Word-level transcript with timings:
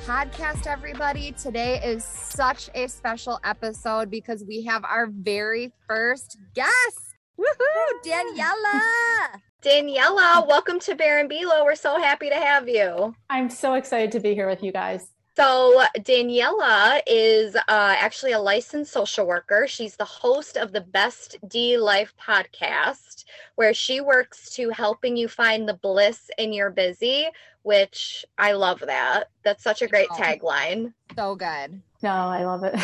podcast, 0.00 0.66
everybody. 0.66 1.32
Today 1.32 1.80
is 1.84 2.04
such 2.04 2.70
a 2.74 2.88
special 2.88 3.38
episode 3.44 4.10
because 4.10 4.44
we 4.46 4.62
have 4.64 4.84
our 4.84 5.06
very 5.06 5.72
first 5.86 6.38
guest. 6.54 7.14
Woohoo, 7.38 8.04
Daniela. 8.04 8.80
Daniela, 9.62 10.46
welcome 10.48 10.80
to 10.80 10.94
Bear 10.94 11.18
and 11.18 11.28
Below. 11.28 11.64
We're 11.64 11.76
so 11.76 11.98
happy 11.98 12.28
to 12.28 12.34
have 12.34 12.68
you. 12.68 13.14
I'm 13.30 13.48
so 13.48 13.74
excited 13.74 14.10
to 14.12 14.20
be 14.20 14.34
here 14.34 14.48
with 14.48 14.62
you 14.62 14.72
guys. 14.72 15.06
So, 15.34 15.82
Daniela 15.96 17.00
is 17.06 17.56
uh, 17.56 17.60
actually 17.66 18.32
a 18.32 18.38
licensed 18.38 18.92
social 18.92 19.26
worker. 19.26 19.66
She's 19.66 19.96
the 19.96 20.04
host 20.04 20.58
of 20.58 20.72
the 20.72 20.82
Best 20.82 21.38
D 21.48 21.78
Life 21.78 22.12
podcast, 22.20 23.24
where 23.54 23.72
she 23.72 24.02
works 24.02 24.54
to 24.56 24.68
helping 24.68 25.16
you 25.16 25.28
find 25.28 25.66
the 25.66 25.74
bliss 25.74 26.30
in 26.36 26.52
your 26.52 26.68
busy, 26.68 27.28
which 27.62 28.24
I 28.38 28.52
love 28.52 28.80
that. 28.80 29.24
That's 29.44 29.62
such 29.62 29.82
a 29.82 29.88
great 29.88 30.08
oh. 30.10 30.14
tagline. 30.14 30.92
So 31.16 31.34
good. 31.34 31.80
No, 32.02 32.10
I 32.10 32.44
love 32.44 32.64
it. 32.64 32.74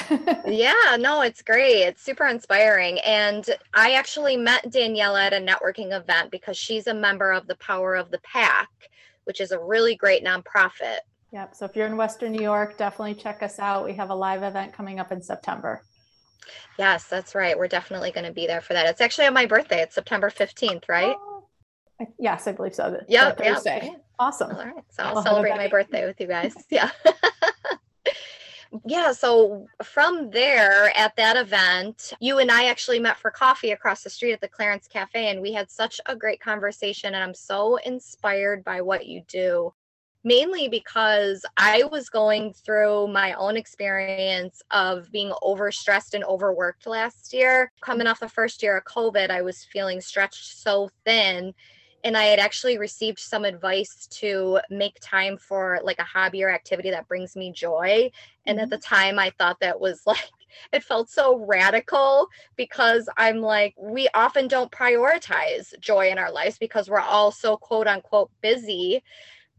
yeah, 0.47 0.97
no, 0.99 1.23
it's 1.23 1.43
great. 1.43 1.83
It's 1.83 2.03
super 2.03 2.27
inspiring. 2.27 3.01
And 3.01 3.45
I 3.75 3.95
actually 3.95 4.37
met 4.37 4.71
Daniela 4.71 5.27
at 5.27 5.33
a 5.33 5.45
networking 5.45 5.93
event 5.93 6.31
because 6.31 6.57
she's 6.57 6.87
a 6.87 6.95
member 6.95 7.33
of 7.33 7.49
the 7.49 7.57
Power 7.57 7.97
of 7.97 8.11
the 8.11 8.21
Pack, 8.21 8.69
which 9.25 9.41
is 9.41 9.51
a 9.51 9.59
really 9.59 9.97
great 9.97 10.25
nonprofit. 10.25 10.99
Yep. 11.33 11.57
So 11.57 11.65
if 11.65 11.75
you're 11.75 11.87
in 11.87 11.97
Western 11.97 12.33
New 12.33 12.43
York, 12.43 12.79
definitely 12.79 13.15
check 13.15 13.43
us 13.43 13.59
out. 13.59 13.85
We 13.85 13.95
have 13.95 14.11
a 14.11 14.15
live 14.15 14.45
event 14.45 14.73
coming 14.73 15.01
up 15.01 15.11
in 15.11 15.21
September. 15.21 15.83
Yes, 16.79 17.05
that's 17.09 17.35
right. 17.35 17.59
We're 17.59 17.69
definitely 17.69 18.13
going 18.13 18.25
to 18.25 18.33
be 18.33 18.47
there 18.47 18.61
for 18.61 18.73
that. 18.73 18.87
It's 18.87 19.01
actually 19.01 19.27
on 19.27 19.35
my 19.35 19.47
birthday. 19.47 19.83
It's 19.83 19.95
September 19.95 20.31
15th, 20.31 20.89
right? 20.89 21.17
Oh, 21.19 21.45
yes, 22.19 22.47
I 22.47 22.53
believe 22.53 22.75
so. 22.75 23.01
Yeah. 23.09 23.33
Thursday. 23.33 23.81
Yep. 23.83 24.05
Awesome. 24.19 24.51
All 24.53 24.65
right. 24.65 24.85
So 24.91 25.03
I'll, 25.03 25.19
I'll 25.19 25.23
celebrate 25.23 25.57
my 25.57 25.69
birthday 25.69 26.07
with 26.07 26.21
you 26.21 26.27
guys. 26.27 26.55
Yeah. 26.71 26.91
yeah. 28.85 29.13
So 29.13 29.67
from 29.83 30.31
there 30.31 30.97
at 30.97 31.17
that 31.17 31.37
event, 31.37 32.13
you 32.21 32.39
and 32.39 32.51
I 32.51 32.67
actually 32.67 32.99
met 32.99 33.19
for 33.19 33.31
coffee 33.31 33.71
across 33.71 34.03
the 34.03 34.11
street 34.11 34.33
at 34.33 34.41
the 34.41 34.49
Clarence 34.49 34.89
Cafe, 34.89 35.31
and 35.31 35.41
we 35.41 35.53
had 35.53 35.71
such 35.71 36.01
a 36.07 36.17
great 36.17 36.41
conversation. 36.41 37.15
And 37.15 37.23
I'm 37.23 37.35
so 37.35 37.77
inspired 37.77 38.65
by 38.65 38.81
what 38.81 39.07
you 39.07 39.23
do 39.29 39.73
mainly 40.25 40.69
because 40.69 41.45
I 41.57 41.85
was 41.91 42.11
going 42.11 42.53
through 42.53 43.09
my 43.09 43.33
own 43.35 43.57
experience 43.57 44.61
of 44.71 45.11
being 45.13 45.33
overstressed 45.43 46.15
and 46.15 46.25
overworked 46.25 46.87
last 46.87 47.33
year. 47.33 47.73
Coming 47.81 48.07
off 48.07 48.21
the 48.21 48.29
first 48.29 48.63
year 48.63 48.77
of 48.77 48.85
COVID, 48.85 49.31
I 49.31 49.43
was 49.43 49.65
feeling 49.65 50.01
stretched 50.01 50.59
so 50.59 50.91
thin. 51.05 51.55
And 52.05 52.17
I 52.17 52.25
had 52.25 52.39
actually 52.39 52.79
received 52.79 53.19
some 53.19 53.45
advice 53.45 54.07
to 54.13 54.61
make 54.71 54.99
time 55.01 55.37
for 55.37 55.81
like 55.83 55.99
a 55.99 56.05
hobby 56.05 56.43
or 56.45 56.51
activity 56.51 56.91
that 56.91 57.09
brings 57.09 57.35
me 57.35 57.53
joy. 57.53 58.11
And 58.47 58.61
at 58.61 58.71
the 58.71 58.77
mm-hmm. 58.77 58.95
time, 58.95 59.19
I 59.19 59.31
thought 59.39 59.61
that 59.61 59.81
was 59.81 60.03
like, 60.07 60.31
it 60.73 60.83
felt 60.83 61.11
so 61.11 61.37
radical 61.37 62.29
because 62.57 63.09
I'm 63.17 63.39
like, 63.39 63.75
we 63.79 64.09
often 64.15 64.49
don't 64.49 64.71
prioritize 64.71 65.79
joy 65.81 66.11
in 66.11 66.19
our 66.19 66.33
lives 66.33 66.59
because 66.59 66.89
we're 66.89 67.01
all 67.01 67.31
so 67.31 67.57
quote 67.57 67.87
unquote 67.87 68.31
busy 68.41 69.03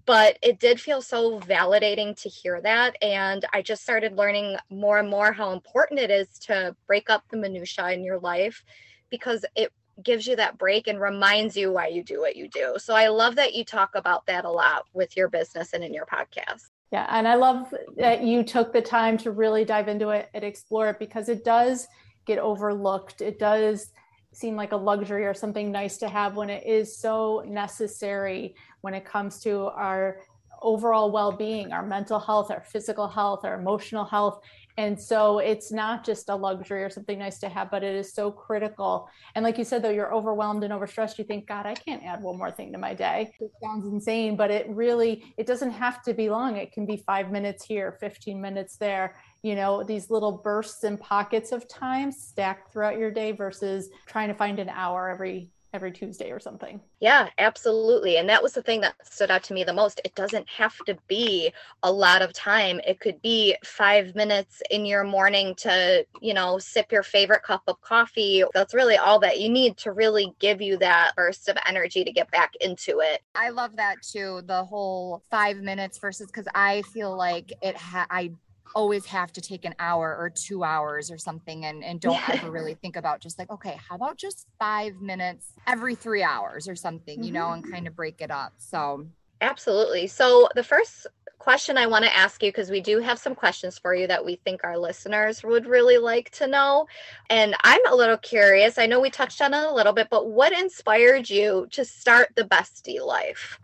but 0.06 0.40
it 0.42 0.60
did 0.60 0.82
feel 0.82 1.04
so 1.04 1.40
validating 1.42 2.20
to 2.20 2.30
hear 2.30 2.60
that 2.62 2.96
and 3.04 3.46
i 3.54 3.62
just 3.62 3.84
started 3.84 4.18
learning 4.18 4.58
more 4.72 4.98
and 4.98 5.08
more 5.08 5.32
how 5.32 5.52
important 5.52 6.00
it 6.00 6.10
is 6.10 6.28
to 6.40 6.76
break 6.88 7.12
up 7.12 7.24
the 7.30 7.38
minutia 7.38 7.92
in 7.92 8.04
your 8.04 8.18
life 8.18 8.64
because 9.12 9.46
it 9.56 9.72
gives 10.04 10.28
you 10.28 10.36
that 10.36 10.58
break 10.58 10.88
and 10.88 11.00
reminds 11.00 11.56
you 11.56 11.72
why 11.72 11.88
you 11.88 12.04
do 12.04 12.20
what 12.20 12.36
you 12.36 12.48
do. 12.50 12.76
So 12.78 12.96
i 12.96 13.08
love 13.08 13.36
that 13.36 13.54
you 13.54 13.64
talk 13.64 13.96
about 13.96 14.26
that 14.28 14.46
a 14.46 14.52
lot 14.52 14.86
with 14.94 15.16
your 15.16 15.30
business 15.30 15.74
and 15.74 15.84
in 15.84 15.94
your 15.94 16.06
podcast. 16.06 16.70
Yeah 16.92 17.08
and 17.10 17.28
i 17.28 17.36
love 17.36 17.74
that 17.98 18.24
you 18.24 18.44
took 18.44 18.74
the 18.74 18.82
time 18.82 19.18
to 19.20 19.32
really 19.32 19.66
dive 19.66 19.88
into 19.88 20.10
it 20.10 20.30
and 20.34 20.44
explore 20.44 20.90
it 20.90 21.00
because 21.00 21.30
it 21.30 21.44
does 21.44 21.88
get 22.26 22.38
overlooked. 22.38 23.22
It 23.22 23.40
does 23.40 23.92
seem 24.34 24.56
like 24.56 24.72
a 24.72 24.78
luxury 24.78 25.26
or 25.26 25.34
something 25.34 25.72
nice 25.72 25.98
to 25.98 26.08
have 26.08 26.36
when 26.36 26.50
it 26.50 26.66
is 26.66 26.96
so 26.96 27.44
necessary 27.48 28.56
when 28.82 28.94
it 28.94 29.04
comes 29.04 29.40
to 29.40 29.64
our 29.66 30.22
overall 30.62 31.10
well-being 31.12 31.72
our 31.72 31.86
mental 31.86 32.20
health 32.20 32.52
our 32.52 32.62
physical 32.62 33.08
health 33.08 33.46
our 33.46 33.58
emotional 33.58 34.04
health 34.04 34.42
and 34.80 34.98
so 34.98 35.40
it's 35.40 35.74
not 35.74 36.06
just 36.06 36.30
a 36.30 36.36
luxury 36.36 36.86
or 36.86 36.90
something 36.90 37.20
nice 37.20 37.38
to 37.40 37.50
have 37.50 37.70
but 37.70 37.84
it 37.84 37.96
is 37.96 38.14
so 38.14 38.32
critical. 38.32 39.10
And 39.36 39.44
like 39.44 39.58
you 39.58 39.66
said 39.66 39.82
though 39.82 39.90
you're 39.90 40.14
overwhelmed 40.14 40.64
and 40.64 40.72
overstressed 40.72 41.18
you 41.18 41.26
think 41.26 41.48
god 41.48 41.66
i 41.66 41.74
can't 41.74 42.02
add 42.02 42.24
one 42.24 42.38
more 42.38 42.50
thing 42.50 42.72
to 42.72 42.78
my 42.78 42.94
day. 42.94 43.34
It 43.42 43.52
sounds 43.62 43.86
insane 43.86 44.38
but 44.38 44.52
it 44.52 44.70
really 44.70 45.34
it 45.38 45.46
doesn't 45.46 45.72
have 45.72 46.02
to 46.04 46.14
be 46.14 46.30
long. 46.30 46.56
It 46.56 46.72
can 46.72 46.86
be 46.86 46.96
five 46.96 47.30
minutes 47.30 47.66
here 47.66 47.98
15 48.00 48.40
minutes 48.40 48.78
there 48.78 49.16
you 49.44 49.54
know 49.54 49.84
these 49.84 50.10
little 50.10 50.32
bursts 50.32 50.86
and 50.86 50.98
pockets 50.98 51.52
of 51.52 51.68
time 51.68 52.10
stacked 52.12 52.72
throughout 52.72 52.98
your 52.98 53.12
day 53.12 53.34
versus 53.34 53.90
trying 54.08 54.30
to 54.30 54.34
find 54.34 54.60
an 54.60 54.70
hour 54.70 55.10
every 55.10 55.52
every 55.74 55.92
Tuesday 55.92 56.32
or 56.32 56.40
something. 56.40 56.82
Yeah, 57.00 57.30
absolutely. 57.38 58.18
And 58.18 58.28
that 58.28 58.44
was 58.44 58.52
the 58.54 58.62
thing 58.62 58.82
that 58.82 58.94
stood 59.04 59.32
out 59.32 59.44
to 59.44 59.54
me 59.54 59.64
the 59.64 59.72
most. 59.72 60.02
It 60.04 60.16
doesn't 60.16 60.50
have 60.50 60.76
to 60.86 60.98
be 61.08 61.54
a 61.82 61.92
lot 61.92 62.22
of 62.22 62.34
time. 62.34 62.82
It 62.86 63.00
could 63.00 63.22
be 63.22 63.56
5 63.64 64.16
minutes 64.16 64.62
in 64.70 64.86
your 64.86 65.06
morning 65.06 65.56
to, 65.60 66.06
you 66.22 66.34
know, 66.34 66.60
sip 66.60 66.92
your 66.92 67.04
favorite 67.04 67.44
cup 67.44 67.64
of 67.68 67.80
coffee. 67.80 68.44
That's 68.54 68.74
really 68.74 68.98
all 68.98 69.18
that 69.20 69.40
you 69.40 69.48
need 69.48 69.78
to 69.78 69.94
really 69.94 70.34
give 70.40 70.62
you 70.62 70.78
that 70.80 71.14
burst 71.16 71.48
of 71.48 71.56
energy 71.66 72.04
to 72.04 72.12
get 72.12 72.30
back 72.32 72.52
into 72.60 73.00
it. 73.00 73.22
I 73.34 73.50
love 73.50 73.78
that 73.78 74.02
too, 74.02 74.42
the 74.46 74.66
whole 74.66 75.24
5 75.32 75.58
minutes 75.58 76.00
versus 76.00 76.30
cuz 76.32 76.48
I 76.54 76.82
feel 76.82 77.16
like 77.16 77.54
it 77.62 77.78
ha- 77.78 78.08
I 78.10 78.34
always 78.76 79.06
have 79.06 79.32
to 79.34 79.42
take 79.42 79.66
an 79.66 79.76
hour 79.80 80.16
or 80.18 80.30
two 80.30 80.64
hours 80.64 81.12
or 81.12 81.18
something 81.18 81.66
and, 81.66 81.84
and 81.84 82.00
don't 82.00 82.14
yeah. 82.14 82.36
ever 82.36 82.52
really 82.52 82.74
think 82.76 82.96
about 82.96 83.20
just 83.20 83.40
like, 83.40 83.50
okay, 83.50 83.80
how 83.88 83.96
about 83.96 84.18
just 84.18 84.48
five 84.60 85.02
minutes 85.02 85.54
every 85.68 85.96
three 85.96 86.24
hours 86.24 86.68
or 86.68 86.76
something, 86.76 87.18
mm-hmm. 87.18 87.24
you 87.24 87.32
know, 87.32 87.52
and 87.52 87.64
mm-hmm. 87.64 87.74
kind 87.74 87.88
of 87.88 87.96
break 87.96 88.22
it 88.22 88.32
up. 88.32 88.54
So, 88.58 89.08
absolutely. 89.42 90.08
So, 90.08 90.50
the 90.56 90.64
first 90.64 91.08
question 91.40 91.78
I 91.78 91.88
want 91.88 92.06
to 92.06 92.16
ask 92.16 92.44
you, 92.44 92.50
because 92.50 92.70
we 92.70 92.82
do 92.82 93.00
have 93.00 93.18
some 93.18 93.34
questions 93.34 93.80
for 93.80 93.96
you 93.96 94.06
that 94.08 94.24
we 94.24 94.36
think 94.44 94.64
our 94.64 94.78
listeners 94.78 95.44
would 95.44 95.66
really 95.66 95.98
like 95.98 96.30
to 96.32 96.48
know. 96.48 96.86
And 97.30 97.56
I'm 97.64 97.86
a 97.88 97.96
little 97.96 98.18
curious. 98.18 98.78
I 98.78 98.86
know 98.86 99.00
we 99.00 99.10
touched 99.10 99.42
on 99.42 99.54
it 99.54 99.64
a 99.64 99.74
little 99.74 99.94
bit, 99.94 100.10
but 100.12 100.28
what 100.28 100.52
inspired 100.52 101.30
you 101.30 101.68
to 101.72 101.86
start 101.86 102.34
the 102.36 102.44
Best 102.44 102.84
D 102.84 103.02
Life? 103.02 103.60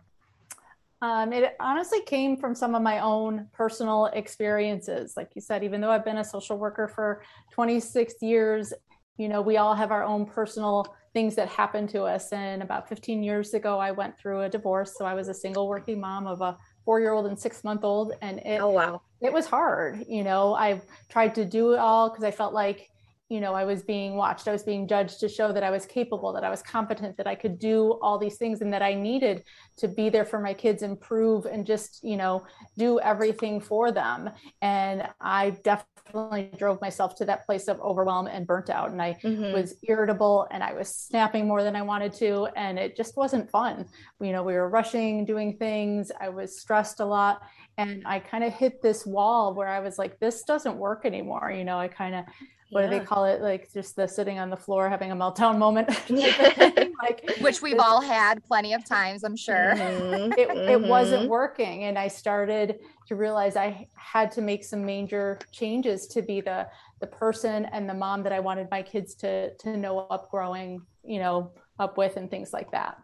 Um, 1.02 1.32
it 1.32 1.56
honestly 1.60 2.00
came 2.02 2.36
from 2.36 2.54
some 2.54 2.74
of 2.74 2.82
my 2.82 3.00
own 3.00 3.48
personal 3.52 4.06
experiences. 4.06 5.14
Like 5.16 5.30
you 5.34 5.42
said, 5.42 5.62
even 5.62 5.80
though 5.80 5.90
I've 5.90 6.04
been 6.04 6.18
a 6.18 6.24
social 6.24 6.56
worker 6.56 6.88
for 6.88 7.22
26 7.52 8.14
years, 8.22 8.72
you 9.18 9.28
know, 9.28 9.40
we 9.40 9.56
all 9.56 9.74
have 9.74 9.90
our 9.90 10.04
own 10.04 10.26
personal 10.26 10.94
things 11.12 11.34
that 11.36 11.48
happen 11.48 11.86
to 11.88 12.02
us. 12.02 12.32
And 12.32 12.62
about 12.62 12.88
15 12.88 13.22
years 13.22 13.54
ago, 13.54 13.78
I 13.78 13.90
went 13.90 14.18
through 14.18 14.42
a 14.42 14.48
divorce. 14.48 14.94
So 14.98 15.04
I 15.04 15.14
was 15.14 15.28
a 15.28 15.34
single 15.34 15.68
working 15.68 16.00
mom 16.00 16.26
of 16.26 16.40
a 16.40 16.56
four 16.84 17.00
year 17.00 17.12
old 17.12 17.26
and 17.26 17.38
six 17.38 17.64
month 17.64 17.84
old. 17.84 18.12
And 18.22 18.38
it, 18.40 18.60
oh, 18.60 18.70
wow. 18.70 19.02
It 19.22 19.32
was 19.32 19.46
hard. 19.46 20.04
You 20.08 20.24
know, 20.24 20.54
I 20.54 20.80
tried 21.08 21.34
to 21.36 21.44
do 21.44 21.72
it 21.72 21.78
all 21.78 22.10
because 22.10 22.24
I 22.24 22.30
felt 22.30 22.52
like 22.52 22.90
you 23.28 23.40
know, 23.40 23.54
I 23.54 23.64
was 23.64 23.82
being 23.82 24.14
watched, 24.14 24.46
I 24.46 24.52
was 24.52 24.62
being 24.62 24.86
judged 24.86 25.18
to 25.20 25.28
show 25.28 25.52
that 25.52 25.64
I 25.64 25.70
was 25.70 25.84
capable, 25.84 26.32
that 26.32 26.44
I 26.44 26.50
was 26.50 26.62
competent, 26.62 27.16
that 27.16 27.26
I 27.26 27.34
could 27.34 27.58
do 27.58 27.98
all 28.00 28.18
these 28.18 28.36
things, 28.36 28.60
and 28.60 28.72
that 28.72 28.82
I 28.82 28.94
needed 28.94 29.42
to 29.78 29.88
be 29.88 30.08
there 30.10 30.24
for 30.24 30.38
my 30.38 30.54
kids, 30.54 30.82
improve, 30.82 31.44
and 31.46 31.66
just, 31.66 32.04
you 32.04 32.16
know, 32.16 32.46
do 32.78 33.00
everything 33.00 33.60
for 33.60 33.90
them. 33.90 34.30
And 34.62 35.08
I 35.20 35.50
definitely 35.64 36.50
drove 36.56 36.80
myself 36.80 37.16
to 37.16 37.24
that 37.24 37.44
place 37.46 37.66
of 37.66 37.80
overwhelm 37.80 38.28
and 38.28 38.46
burnt 38.46 38.70
out. 38.70 38.90
And 38.90 39.02
I 39.02 39.14
mm-hmm. 39.14 39.52
was 39.52 39.74
irritable 39.82 40.46
and 40.52 40.62
I 40.62 40.72
was 40.72 40.88
snapping 40.94 41.48
more 41.48 41.64
than 41.64 41.74
I 41.74 41.82
wanted 41.82 42.12
to. 42.14 42.46
And 42.54 42.78
it 42.78 42.96
just 42.96 43.16
wasn't 43.16 43.50
fun. 43.50 43.86
You 44.20 44.30
know, 44.30 44.44
we 44.44 44.54
were 44.54 44.68
rushing, 44.68 45.24
doing 45.24 45.56
things, 45.56 46.12
I 46.20 46.28
was 46.28 46.60
stressed 46.60 47.00
a 47.00 47.04
lot. 47.04 47.42
And 47.76 48.04
I 48.06 48.20
kind 48.20 48.44
of 48.44 48.54
hit 48.54 48.80
this 48.80 49.04
wall 49.04 49.52
where 49.52 49.68
I 49.68 49.80
was 49.80 49.98
like, 49.98 50.18
this 50.20 50.44
doesn't 50.44 50.76
work 50.76 51.04
anymore. 51.04 51.52
You 51.54 51.64
know, 51.64 51.78
I 51.78 51.88
kind 51.88 52.14
of 52.14 52.24
what 52.70 52.82
yeah. 52.82 52.90
do 52.90 52.98
they 52.98 53.04
call 53.04 53.24
it 53.24 53.40
like 53.40 53.72
just 53.72 53.94
the 53.96 54.06
sitting 54.06 54.38
on 54.38 54.50
the 54.50 54.56
floor 54.56 54.88
having 54.88 55.12
a 55.12 55.16
meltdown 55.16 55.56
moment 55.56 55.88
like 57.02 57.28
which 57.40 57.62
we've 57.62 57.78
all 57.78 58.00
had 58.00 58.42
plenty 58.44 58.72
of 58.72 58.84
times 58.84 59.22
i'm 59.24 59.36
sure 59.36 59.74
mm-hmm. 59.74 60.32
it, 60.32 60.48
mm-hmm. 60.48 60.68
it 60.68 60.80
wasn't 60.80 61.28
working 61.28 61.84
and 61.84 61.98
i 61.98 62.08
started 62.08 62.80
to 63.06 63.14
realize 63.14 63.56
i 63.56 63.86
had 63.94 64.30
to 64.32 64.40
make 64.40 64.64
some 64.64 64.84
major 64.84 65.38
changes 65.52 66.06
to 66.06 66.22
be 66.22 66.40
the 66.40 66.66
the 67.00 67.06
person 67.06 67.66
and 67.66 67.88
the 67.88 67.94
mom 67.94 68.22
that 68.22 68.32
i 68.32 68.40
wanted 68.40 68.68
my 68.70 68.82
kids 68.82 69.14
to 69.14 69.54
to 69.54 69.76
know 69.76 70.00
up 70.10 70.30
growing 70.30 70.82
you 71.04 71.18
know 71.18 71.52
up 71.78 71.96
with 71.96 72.16
and 72.16 72.30
things 72.30 72.52
like 72.52 72.70
that 72.72 72.98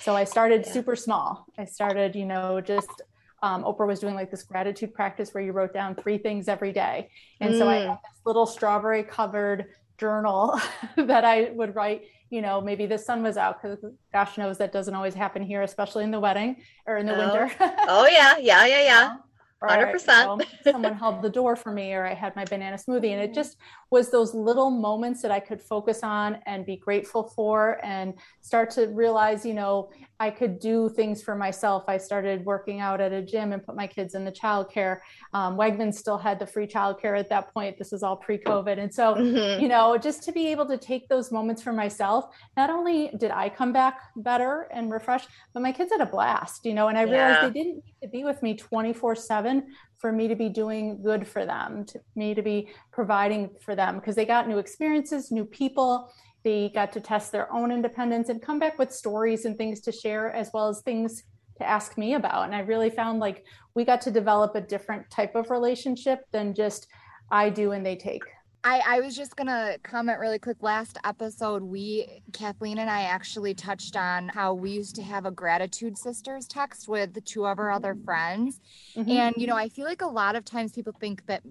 so 0.00 0.14
i 0.14 0.22
started 0.22 0.64
yeah. 0.64 0.72
super 0.72 0.94
small 0.94 1.46
i 1.58 1.64
started 1.64 2.14
you 2.14 2.26
know 2.26 2.60
just 2.60 3.02
um, 3.42 3.64
Oprah 3.64 3.86
was 3.86 4.00
doing 4.00 4.14
like 4.14 4.30
this 4.30 4.42
gratitude 4.42 4.94
practice 4.94 5.32
where 5.32 5.42
you 5.42 5.52
wrote 5.52 5.72
down 5.72 5.94
three 5.94 6.18
things 6.18 6.48
every 6.48 6.72
day. 6.72 7.10
And 7.40 7.54
mm. 7.54 7.58
so 7.58 7.68
I 7.68 7.76
mm. 7.76 7.88
had 7.88 7.98
this 7.98 8.20
little 8.24 8.46
strawberry 8.46 9.02
covered 9.02 9.66
journal 9.96 10.60
that 10.96 11.24
I 11.24 11.50
would 11.54 11.74
write 11.74 12.04
you 12.30 12.42
know, 12.42 12.60
maybe 12.60 12.86
the 12.86 12.98
sun 12.98 13.22
was 13.22 13.36
out 13.36 13.62
because 13.62 13.78
gosh 14.12 14.36
knows 14.36 14.58
that 14.58 14.72
doesn't 14.72 14.94
always 14.94 15.14
happen 15.14 15.42
here, 15.42 15.62
especially 15.62 16.04
in 16.04 16.10
the 16.10 16.20
wedding 16.20 16.56
or 16.86 16.98
in 16.98 17.06
the 17.06 17.14
oh. 17.14 17.18
winter. 17.18 17.54
oh 17.88 18.06
yeah, 18.06 18.36
yeah, 18.38 18.66
yeah, 18.66 18.82
yeah. 18.82 19.16
Hundred 19.62 19.90
percent. 19.90 20.44
Someone 20.62 20.94
held 20.94 21.20
the 21.20 21.28
door 21.28 21.56
for 21.56 21.72
me, 21.72 21.92
or 21.92 22.06
I 22.06 22.14
had 22.14 22.36
my 22.36 22.44
banana 22.44 22.76
smoothie, 22.76 23.10
and 23.10 23.20
it 23.20 23.34
just 23.40 23.56
was 23.90 24.10
those 24.10 24.34
little 24.34 24.70
moments 24.70 25.22
that 25.22 25.30
I 25.30 25.40
could 25.40 25.62
focus 25.62 26.00
on 26.02 26.38
and 26.46 26.66
be 26.66 26.76
grateful 26.76 27.24
for, 27.24 27.80
and 27.84 28.14
start 28.40 28.70
to 28.72 28.86
realize, 28.88 29.46
you 29.46 29.54
know, 29.54 29.90
I 30.20 30.30
could 30.30 30.58
do 30.58 30.88
things 30.88 31.22
for 31.22 31.34
myself. 31.36 31.84
I 31.88 31.96
started 31.96 32.44
working 32.44 32.80
out 32.80 33.00
at 33.00 33.12
a 33.12 33.22
gym 33.22 33.52
and 33.52 33.64
put 33.64 33.76
my 33.76 33.86
kids 33.86 34.14
in 34.14 34.24
the 34.24 34.32
childcare. 34.32 34.98
Um, 35.32 35.56
Wegman 35.56 35.94
still 35.94 36.18
had 36.18 36.38
the 36.38 36.46
free 36.46 36.66
childcare 36.66 37.18
at 37.18 37.28
that 37.30 37.54
point. 37.54 37.78
This 37.78 37.92
is 37.92 38.02
all 38.02 38.16
pre-COVID, 38.16 38.78
and 38.78 38.92
so 38.92 39.14
mm-hmm. 39.14 39.62
you 39.62 39.68
know, 39.68 39.96
just 39.96 40.22
to 40.24 40.32
be 40.32 40.48
able 40.48 40.66
to 40.66 40.76
take 40.76 41.08
those 41.08 41.30
moments 41.32 41.62
for 41.62 41.72
myself. 41.72 42.26
Not 42.56 42.70
only 42.70 43.10
did 43.18 43.30
I 43.30 43.48
come 43.48 43.72
back 43.72 44.00
better 44.16 44.68
and 44.72 44.90
refreshed, 44.90 45.28
but 45.54 45.62
my 45.62 45.72
kids 45.72 45.92
had 45.92 46.00
a 46.00 46.06
blast. 46.06 46.64
You 46.64 46.74
know, 46.74 46.88
and 46.88 46.98
I 46.98 47.02
realized 47.02 47.42
yeah. 47.42 47.48
they 47.48 47.52
didn't 47.52 47.76
need 47.76 47.94
to 48.02 48.08
be 48.08 48.24
with 48.24 48.42
me 48.42 48.56
twenty 48.56 48.92
four 48.92 49.14
seven 49.14 49.68
for 49.98 50.12
me 50.12 50.28
to 50.28 50.36
be 50.36 50.48
doing 50.48 51.02
good 51.02 51.26
for 51.26 51.44
them, 51.44 51.84
to 51.86 52.00
me 52.14 52.34
to 52.34 52.42
be 52.42 52.68
providing 52.92 53.50
for 53.60 53.74
them 53.74 53.96
because 53.96 54.14
they 54.14 54.24
got 54.24 54.48
new 54.48 54.58
experiences, 54.58 55.30
new 55.30 55.44
people. 55.44 56.10
They 56.44 56.70
got 56.72 56.92
to 56.92 57.00
test 57.00 57.32
their 57.32 57.52
own 57.52 57.72
independence 57.72 58.28
and 58.28 58.40
come 58.40 58.58
back 58.58 58.78
with 58.78 58.92
stories 58.92 59.44
and 59.44 59.58
things 59.58 59.80
to 59.82 59.92
share, 59.92 60.32
as 60.32 60.50
well 60.54 60.68
as 60.68 60.80
things 60.80 61.24
to 61.58 61.68
ask 61.68 61.98
me 61.98 62.14
about. 62.14 62.44
And 62.44 62.54
I 62.54 62.60
really 62.60 62.90
found 62.90 63.18
like 63.18 63.44
we 63.74 63.84
got 63.84 64.00
to 64.02 64.10
develop 64.12 64.54
a 64.54 64.60
different 64.60 65.10
type 65.10 65.34
of 65.34 65.50
relationship 65.50 66.20
than 66.30 66.54
just 66.54 66.86
I 67.30 67.50
do 67.50 67.72
and 67.72 67.84
they 67.84 67.96
take. 67.96 68.22
I, 68.68 68.82
I 68.86 69.00
was 69.00 69.16
just 69.16 69.34
gonna 69.34 69.78
comment 69.82 70.18
really 70.18 70.38
quick. 70.38 70.58
Last 70.60 70.98
episode, 71.02 71.62
we 71.62 72.22
Kathleen 72.34 72.76
and 72.76 72.90
I 72.90 73.04
actually 73.04 73.54
touched 73.54 73.96
on 73.96 74.28
how 74.28 74.52
we 74.52 74.72
used 74.72 74.94
to 74.96 75.02
have 75.02 75.24
a 75.24 75.30
gratitude 75.30 75.96
sisters 75.96 76.46
text 76.46 76.86
with 76.86 77.24
two 77.24 77.46
of 77.46 77.58
our 77.58 77.70
other 77.70 77.96
friends. 78.04 78.60
Mm-hmm. 78.94 79.10
And 79.10 79.36
you 79.38 79.46
know, 79.46 79.56
I 79.56 79.70
feel 79.70 79.86
like 79.86 80.02
a 80.02 80.06
lot 80.06 80.36
of 80.36 80.44
times 80.44 80.72
people 80.72 80.92
think 81.00 81.24
that 81.26 81.42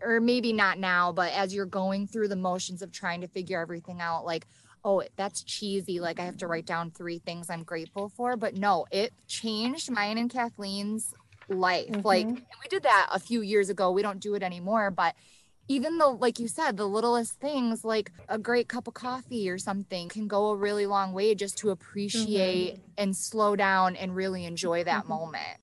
or 0.00 0.20
maybe 0.20 0.52
not 0.52 0.78
now, 0.78 1.10
but 1.10 1.32
as 1.32 1.52
you're 1.52 1.66
going 1.66 2.06
through 2.06 2.28
the 2.28 2.36
motions 2.36 2.82
of 2.82 2.92
trying 2.92 3.20
to 3.22 3.26
figure 3.26 3.60
everything 3.60 4.00
out, 4.00 4.24
like, 4.24 4.46
oh, 4.84 5.02
that's 5.16 5.42
cheesy. 5.42 5.98
Like 5.98 6.20
I 6.20 6.24
have 6.24 6.36
to 6.36 6.46
write 6.46 6.66
down 6.66 6.92
three 6.92 7.18
things 7.18 7.50
I'm 7.50 7.64
grateful 7.64 8.10
for. 8.10 8.36
But 8.36 8.56
no, 8.56 8.86
it 8.92 9.12
changed 9.26 9.90
mine 9.90 10.18
and 10.18 10.30
Kathleen's 10.30 11.14
life. 11.48 11.88
Mm-hmm. 11.88 12.06
Like 12.06 12.28
we 12.28 12.68
did 12.68 12.84
that 12.84 13.08
a 13.12 13.18
few 13.18 13.40
years 13.40 13.70
ago. 13.70 13.90
We 13.90 14.02
don't 14.02 14.20
do 14.20 14.36
it 14.36 14.44
anymore, 14.44 14.92
but 14.92 15.16
even 15.70 15.98
though 15.98 16.10
like 16.10 16.40
you 16.40 16.48
said 16.48 16.76
the 16.76 16.86
littlest 16.86 17.38
things 17.40 17.84
like 17.84 18.10
a 18.28 18.36
great 18.36 18.68
cup 18.68 18.88
of 18.88 18.94
coffee 18.94 19.48
or 19.48 19.56
something 19.56 20.08
can 20.08 20.26
go 20.26 20.48
a 20.48 20.56
really 20.56 20.84
long 20.84 21.12
way 21.12 21.34
just 21.34 21.56
to 21.56 21.70
appreciate 21.70 22.74
mm-hmm. 22.74 22.82
and 22.98 23.16
slow 23.16 23.54
down 23.54 23.94
and 23.94 24.16
really 24.16 24.44
enjoy 24.44 24.82
that 24.82 25.02
mm-hmm. 25.02 25.12
moment 25.12 25.58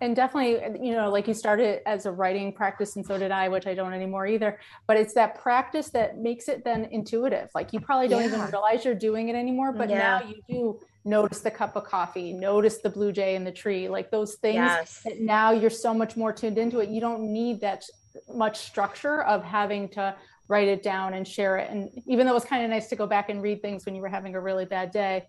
and 0.00 0.16
definitely 0.16 0.84
you 0.84 0.92
know 0.92 1.08
like 1.08 1.28
you 1.28 1.34
started 1.34 1.80
as 1.86 2.04
a 2.04 2.10
writing 2.10 2.52
practice 2.52 2.96
and 2.96 3.06
so 3.06 3.16
did 3.16 3.30
i 3.30 3.48
which 3.48 3.68
i 3.68 3.74
don't 3.74 3.92
anymore 3.92 4.26
either 4.26 4.58
but 4.88 4.96
it's 4.96 5.14
that 5.14 5.40
practice 5.40 5.88
that 5.90 6.18
makes 6.18 6.48
it 6.48 6.64
then 6.64 6.88
intuitive 6.90 7.48
like 7.54 7.72
you 7.72 7.78
probably 7.78 8.08
don't 8.08 8.22
yeah. 8.22 8.26
even 8.26 8.40
realize 8.50 8.84
you're 8.84 8.92
doing 8.92 9.28
it 9.28 9.36
anymore 9.36 9.72
but 9.72 9.88
yeah. 9.88 9.98
now 9.98 10.22
you 10.28 10.34
do 10.48 10.80
notice 11.04 11.40
the 11.40 11.50
cup 11.50 11.76
of 11.76 11.84
coffee 11.84 12.32
notice 12.32 12.78
the 12.78 12.90
blue 12.90 13.12
jay 13.12 13.36
in 13.36 13.44
the 13.44 13.52
tree 13.52 13.88
like 13.88 14.10
those 14.10 14.34
things 14.34 14.56
yes. 14.56 15.00
that 15.04 15.20
now 15.20 15.52
you're 15.52 15.70
so 15.70 15.94
much 15.94 16.16
more 16.16 16.32
tuned 16.32 16.58
into 16.58 16.80
it 16.80 16.88
you 16.88 17.00
don't 17.00 17.20
need 17.20 17.60
that 17.60 17.84
much 18.32 18.58
structure 18.58 19.22
of 19.22 19.42
having 19.44 19.88
to 19.90 20.14
write 20.48 20.68
it 20.68 20.82
down 20.82 21.14
and 21.14 21.26
share 21.26 21.56
it. 21.56 21.70
And 21.70 21.90
even 22.06 22.26
though 22.26 22.32
it 22.32 22.34
was 22.34 22.44
kind 22.44 22.64
of 22.64 22.70
nice 22.70 22.88
to 22.88 22.96
go 22.96 23.06
back 23.06 23.30
and 23.30 23.42
read 23.42 23.62
things 23.62 23.86
when 23.86 23.94
you 23.94 24.02
were 24.02 24.08
having 24.08 24.34
a 24.34 24.40
really 24.40 24.64
bad 24.64 24.90
day, 24.90 25.26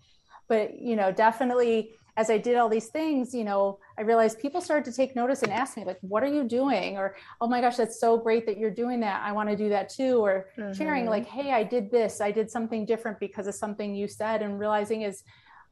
but 0.47 0.79
you 0.79 0.95
know, 0.95 1.11
definitely 1.11 1.91
as 2.17 2.29
I 2.29 2.37
did 2.37 2.55
all 2.55 2.69
these 2.69 2.87
things, 2.87 3.33
you 3.33 3.43
know, 3.43 3.79
I 3.97 4.03
realized 4.03 4.39
people 4.39 4.61
started 4.61 4.89
to 4.89 4.95
take 4.95 5.15
notice 5.15 5.43
and 5.43 5.51
ask 5.51 5.75
me, 5.75 5.83
like, 5.83 5.97
what 5.99 6.23
are 6.23 6.33
you 6.33 6.45
doing? 6.45 6.97
Or, 6.97 7.15
oh 7.41 7.47
my 7.47 7.59
gosh, 7.59 7.75
that's 7.75 7.99
so 7.99 8.17
great 8.17 8.45
that 8.45 8.57
you're 8.57 8.71
doing 8.71 9.01
that. 9.01 9.21
I 9.21 9.33
want 9.33 9.49
to 9.49 9.55
do 9.57 9.67
that 9.69 9.89
too. 9.89 10.23
Or 10.23 10.47
mm-hmm. 10.57 10.71
sharing, 10.71 11.07
like, 11.07 11.25
hey, 11.25 11.51
I 11.51 11.63
did 11.63 11.91
this, 11.91 12.21
I 12.21 12.31
did 12.31 12.49
something 12.49 12.85
different 12.85 13.19
because 13.19 13.47
of 13.47 13.55
something 13.55 13.93
you 13.93 14.07
said, 14.07 14.41
and 14.41 14.57
realizing 14.57 15.01
is 15.01 15.23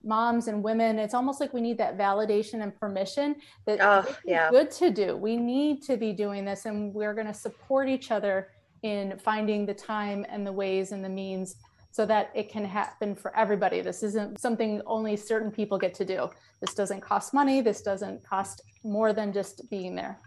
moms 0.04 0.48
and 0.48 0.64
women 0.64 1.00
it's 1.00 1.14
almost 1.14 1.40
like 1.40 1.54
we 1.54 1.62
need 1.62 1.78
that 1.78 1.98
validation 1.98 2.62
and 2.62 2.78
permission 2.80 3.36
that 3.66 3.80
oh, 3.82 4.16
yeah. 4.26 4.50
good 4.50 4.72
to 4.72 4.90
do. 4.90 5.16
We 5.16 5.38
need 5.38 5.82
to 5.84 5.98
be 5.98 6.14
doing 6.14 6.46
this 6.46 6.66
and 6.66 6.94
we're 6.94 7.14
going 7.14 7.28
to 7.28 7.34
support 7.34 7.90
each 7.90 8.12
other 8.12 8.50
in 8.84 9.18
finding 9.18 9.66
the 9.66 9.74
time 9.74 10.26
and 10.30 10.46
the 10.46 10.52
ways 10.52 10.92
and 10.92 11.04
the 11.04 11.10
means 11.10 11.56
so 11.92 12.06
that 12.06 12.32
it 12.34 12.50
can 12.50 12.66
happen 12.66 13.16
for 13.16 13.36
everybody. 13.38 13.80
This 13.82 14.04
isn't 14.04 14.40
something 14.40 14.82
only 14.86 15.16
certain 15.16 15.52
people 15.52 15.78
get 15.78 15.94
to 15.96 16.06
do. 16.06 16.30
This 16.60 16.74
doesn't 16.74 17.02
cost 17.02 17.34
money. 17.34 17.62
This 17.62 17.82
doesn't 17.82 18.24
cost 18.28 18.62
more 18.84 19.14
than 19.14 19.32
just 19.32 19.70
being 19.70 19.96
there 19.96 20.20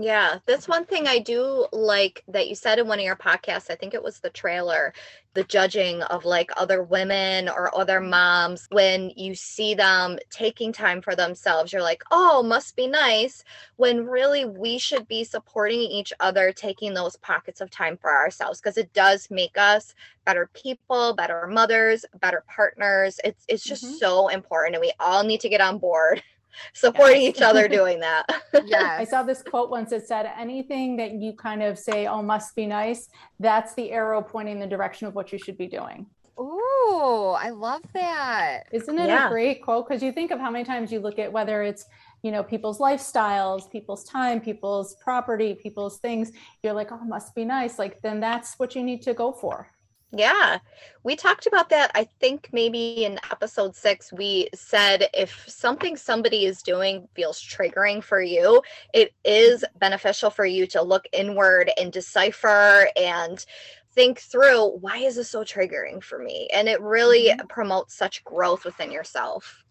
yeah, 0.00 0.38
that's 0.46 0.68
one 0.68 0.84
thing 0.84 1.08
I 1.08 1.18
do 1.18 1.66
like 1.72 2.22
that 2.28 2.48
you 2.48 2.54
said 2.54 2.78
in 2.78 2.86
one 2.86 3.00
of 3.00 3.04
your 3.04 3.16
podcasts. 3.16 3.68
I 3.68 3.74
think 3.74 3.94
it 3.94 4.02
was 4.02 4.20
the 4.20 4.30
trailer, 4.30 4.94
the 5.34 5.42
judging 5.42 6.02
of 6.02 6.24
like 6.24 6.52
other 6.56 6.84
women 6.84 7.48
or 7.48 7.76
other 7.76 8.00
moms. 8.00 8.68
When 8.70 9.10
you 9.16 9.34
see 9.34 9.74
them 9.74 10.20
taking 10.30 10.72
time 10.72 11.02
for 11.02 11.16
themselves, 11.16 11.72
you're 11.72 11.82
like, 11.82 12.04
oh, 12.12 12.44
must 12.44 12.76
be 12.76 12.86
nice. 12.86 13.42
When 13.74 14.06
really 14.06 14.44
we 14.44 14.78
should 14.78 15.08
be 15.08 15.24
supporting 15.24 15.80
each 15.80 16.12
other, 16.20 16.52
taking 16.52 16.94
those 16.94 17.16
pockets 17.16 17.60
of 17.60 17.68
time 17.68 17.96
for 17.96 18.14
ourselves 18.14 18.60
because 18.60 18.78
it 18.78 18.92
does 18.92 19.26
make 19.32 19.58
us 19.58 19.96
better 20.24 20.48
people, 20.54 21.12
better 21.14 21.48
mothers, 21.48 22.04
better 22.20 22.44
partners. 22.46 23.18
It's 23.24 23.44
it's 23.48 23.64
just 23.64 23.84
mm-hmm. 23.84 23.94
so 23.94 24.28
important, 24.28 24.76
and 24.76 24.80
we 24.80 24.92
all 25.00 25.24
need 25.24 25.40
to 25.40 25.48
get 25.48 25.60
on 25.60 25.78
board 25.78 26.22
supporting 26.72 27.22
yes. 27.22 27.36
each 27.36 27.42
other 27.42 27.68
doing 27.78 28.00
that. 28.00 28.24
yeah. 28.64 28.96
I 28.98 29.04
saw 29.04 29.22
this 29.22 29.42
quote 29.50 29.70
once 29.70 29.90
that 29.90 30.06
said 30.06 30.30
anything 30.38 30.96
that 30.96 31.12
you 31.12 31.32
kind 31.32 31.62
of 31.62 31.78
say, 31.78 32.06
oh, 32.06 32.22
must 32.22 32.54
be 32.54 32.66
nice, 32.66 33.08
that's 33.40 33.74
the 33.74 33.90
arrow 33.90 34.22
pointing 34.22 34.58
the 34.58 34.66
direction 34.66 35.06
of 35.06 35.14
what 35.14 35.32
you 35.32 35.38
should 35.38 35.58
be 35.58 35.66
doing. 35.66 36.06
Oh, 36.40 37.36
I 37.40 37.50
love 37.50 37.82
that. 37.94 38.64
Isn't 38.72 38.98
it 38.98 39.08
yeah. 39.08 39.26
a 39.26 39.28
great 39.28 39.60
quote? 39.60 39.88
Because 39.88 40.02
you 40.02 40.12
think 40.12 40.30
of 40.30 40.38
how 40.38 40.50
many 40.50 40.64
times 40.64 40.92
you 40.92 41.00
look 41.00 41.18
at 41.18 41.32
whether 41.32 41.62
it's, 41.62 41.84
you 42.22 42.30
know, 42.30 42.44
people's 42.44 42.78
lifestyles, 42.78 43.70
people's 43.70 44.04
time, 44.04 44.40
people's 44.40 44.94
property, 45.02 45.54
people's 45.60 45.98
things, 45.98 46.30
you're 46.62 46.72
like, 46.72 46.92
oh, 46.92 47.04
must 47.04 47.34
be 47.34 47.44
nice. 47.44 47.78
Like, 47.78 48.00
then 48.02 48.20
that's 48.20 48.56
what 48.58 48.76
you 48.76 48.84
need 48.84 49.02
to 49.02 49.14
go 49.14 49.32
for. 49.32 49.68
Yeah, 50.10 50.58
we 51.02 51.16
talked 51.16 51.46
about 51.46 51.68
that. 51.68 51.90
I 51.94 52.04
think 52.18 52.48
maybe 52.50 53.04
in 53.04 53.20
episode 53.30 53.76
six, 53.76 54.10
we 54.10 54.48
said 54.54 55.08
if 55.12 55.44
something 55.48 55.98
somebody 55.98 56.46
is 56.46 56.62
doing 56.62 57.06
feels 57.14 57.42
triggering 57.42 58.02
for 58.02 58.22
you, 58.22 58.62
it 58.94 59.12
is 59.22 59.64
beneficial 59.78 60.30
for 60.30 60.46
you 60.46 60.66
to 60.68 60.80
look 60.80 61.04
inward 61.12 61.70
and 61.78 61.92
decipher 61.92 62.88
and 62.96 63.44
think 63.92 64.20
through 64.20 64.78
why 64.78 64.98
is 64.98 65.16
this 65.16 65.28
so 65.28 65.44
triggering 65.44 66.02
for 66.02 66.18
me? 66.18 66.48
And 66.54 66.68
it 66.68 66.80
really 66.80 67.28
mm-hmm. 67.28 67.46
promotes 67.46 67.94
such 67.94 68.24
growth 68.24 68.64
within 68.64 68.90
yourself. 68.90 69.62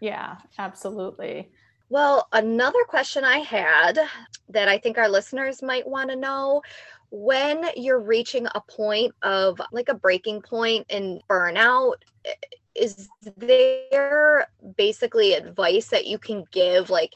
Yeah, 0.00 0.36
absolutely. 0.58 1.50
Well, 1.88 2.28
another 2.32 2.84
question 2.86 3.24
I 3.24 3.38
had 3.38 3.98
that 4.50 4.68
I 4.68 4.78
think 4.78 4.96
our 4.96 5.08
listeners 5.08 5.60
might 5.60 5.88
want 5.88 6.10
to 6.10 6.16
know 6.16 6.62
when 7.10 7.64
you're 7.76 8.00
reaching 8.00 8.46
a 8.54 8.60
point 8.60 9.14
of 9.22 9.60
like 9.72 9.88
a 9.88 9.94
breaking 9.94 10.42
point 10.42 10.86
in 10.88 11.20
burnout 11.28 11.94
is 12.74 13.08
there 13.36 14.46
basically 14.76 15.34
advice 15.34 15.88
that 15.88 16.06
you 16.06 16.18
can 16.18 16.44
give 16.52 16.88
like 16.88 17.12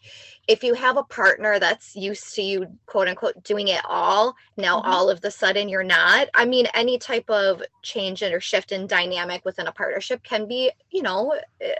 if 0.48 0.64
you 0.64 0.74
have 0.74 0.96
a 0.96 1.04
partner 1.04 1.58
that's 1.58 1.94
used 1.94 2.34
to 2.34 2.42
you 2.42 2.66
quote 2.86 3.08
unquote 3.08 3.40
doing 3.44 3.68
it 3.68 3.80
all 3.88 4.34
now 4.56 4.80
mm-hmm. 4.80 4.90
all 4.90 5.08
of 5.08 5.20
the 5.20 5.30
sudden 5.30 5.68
you're 5.68 5.84
not 5.84 6.28
i 6.34 6.44
mean 6.44 6.66
any 6.74 6.98
type 6.98 7.28
of 7.30 7.62
change 7.82 8.22
in 8.22 8.32
or 8.32 8.40
shift 8.40 8.72
in 8.72 8.86
dynamic 8.86 9.44
within 9.44 9.68
a 9.68 9.72
partnership 9.72 10.22
can 10.24 10.48
be 10.48 10.70
you 10.90 11.02
know 11.02 11.34
eh, 11.60 11.72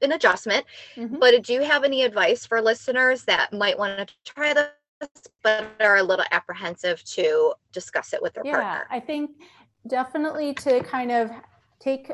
an 0.00 0.12
adjustment 0.12 0.64
mm-hmm. 0.94 1.18
but 1.18 1.42
do 1.42 1.52
you 1.52 1.62
have 1.62 1.82
any 1.82 2.02
advice 2.02 2.46
for 2.46 2.62
listeners 2.62 3.24
that 3.24 3.52
might 3.52 3.78
want 3.78 4.08
to 4.08 4.14
try 4.24 4.54
the 4.54 4.70
but 5.78 5.86
are 5.86 5.96
a 5.96 6.02
little 6.02 6.24
apprehensive 6.30 7.02
to 7.04 7.54
discuss 7.72 8.12
it 8.12 8.22
with 8.22 8.34
their 8.34 8.44
partner. 8.44 8.60
yeah, 8.60 8.76
partner. 8.78 8.96
I 8.96 9.00
think 9.00 9.30
definitely 9.86 10.54
to 10.54 10.82
kind 10.82 11.10
of 11.10 11.30
take 11.80 12.10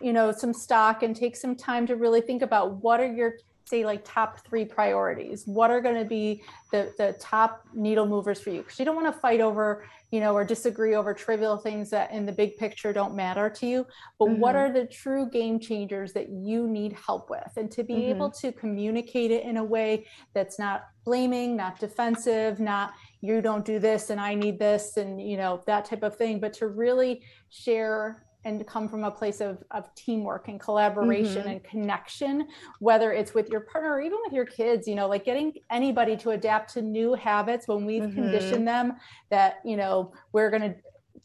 you 0.00 0.12
know 0.12 0.32
some 0.32 0.52
stock 0.52 1.02
and 1.02 1.14
take 1.14 1.36
some 1.36 1.54
time 1.54 1.86
to 1.86 1.96
really 1.96 2.20
think 2.20 2.42
about 2.42 2.82
what 2.82 3.00
are 3.00 3.12
your 3.12 3.34
say 3.70 3.84
like 3.84 4.02
top 4.04 4.44
three 4.44 4.64
priorities 4.64 5.46
what 5.46 5.70
are 5.70 5.80
going 5.80 5.94
to 5.94 6.04
be 6.04 6.42
the 6.72 6.92
the 6.98 7.16
top 7.20 7.64
needle 7.72 8.06
movers 8.06 8.40
for 8.40 8.50
you 8.50 8.62
because 8.62 8.78
you 8.78 8.84
don't 8.84 8.96
want 8.96 9.06
to 9.06 9.20
fight 9.20 9.40
over 9.40 9.84
you 10.10 10.20
know 10.20 10.34
or 10.34 10.44
disagree 10.44 10.94
over 10.94 11.14
trivial 11.14 11.56
things 11.56 11.88
that 11.90 12.10
in 12.10 12.26
the 12.26 12.32
big 12.32 12.56
picture 12.56 12.92
don't 12.92 13.14
matter 13.14 13.48
to 13.48 13.66
you 13.66 13.86
but 14.18 14.26
mm-hmm. 14.26 14.40
what 14.40 14.56
are 14.56 14.72
the 14.72 14.84
true 14.86 15.30
game 15.30 15.58
changers 15.58 16.12
that 16.12 16.28
you 16.28 16.66
need 16.66 16.92
help 16.92 17.30
with 17.30 17.52
and 17.56 17.70
to 17.70 17.82
be 17.84 17.94
mm-hmm. 17.94 18.10
able 18.10 18.30
to 18.30 18.52
communicate 18.52 19.30
it 19.30 19.44
in 19.44 19.56
a 19.56 19.64
way 19.64 20.04
that's 20.34 20.58
not 20.58 20.88
blaming 21.04 21.56
not 21.56 21.78
defensive 21.78 22.58
not 22.60 22.92
you 23.20 23.40
don't 23.40 23.64
do 23.64 23.78
this 23.78 24.10
and 24.10 24.20
i 24.20 24.34
need 24.34 24.58
this 24.58 24.96
and 24.96 25.20
you 25.20 25.36
know 25.36 25.62
that 25.66 25.84
type 25.84 26.02
of 26.02 26.16
thing 26.16 26.40
but 26.40 26.52
to 26.52 26.68
really 26.68 27.22
share 27.48 28.24
and 28.44 28.66
come 28.66 28.88
from 28.88 29.04
a 29.04 29.10
place 29.10 29.40
of, 29.40 29.62
of 29.70 29.94
teamwork 29.94 30.48
and 30.48 30.60
collaboration 30.60 31.42
mm-hmm. 31.42 31.48
and 31.48 31.64
connection 31.64 32.48
whether 32.78 33.12
it's 33.12 33.34
with 33.34 33.48
your 33.48 33.60
partner 33.60 33.92
or 33.92 34.00
even 34.00 34.18
with 34.24 34.32
your 34.32 34.44
kids 34.44 34.88
you 34.88 34.94
know 34.94 35.08
like 35.08 35.24
getting 35.24 35.52
anybody 35.70 36.16
to 36.16 36.30
adapt 36.30 36.72
to 36.72 36.82
new 36.82 37.14
habits 37.14 37.68
when 37.68 37.84
we've 37.84 38.02
mm-hmm. 38.02 38.14
conditioned 38.14 38.66
them 38.66 38.94
that 39.30 39.60
you 39.64 39.76
know 39.76 40.12
we're 40.32 40.50
going 40.50 40.62
to 40.62 40.74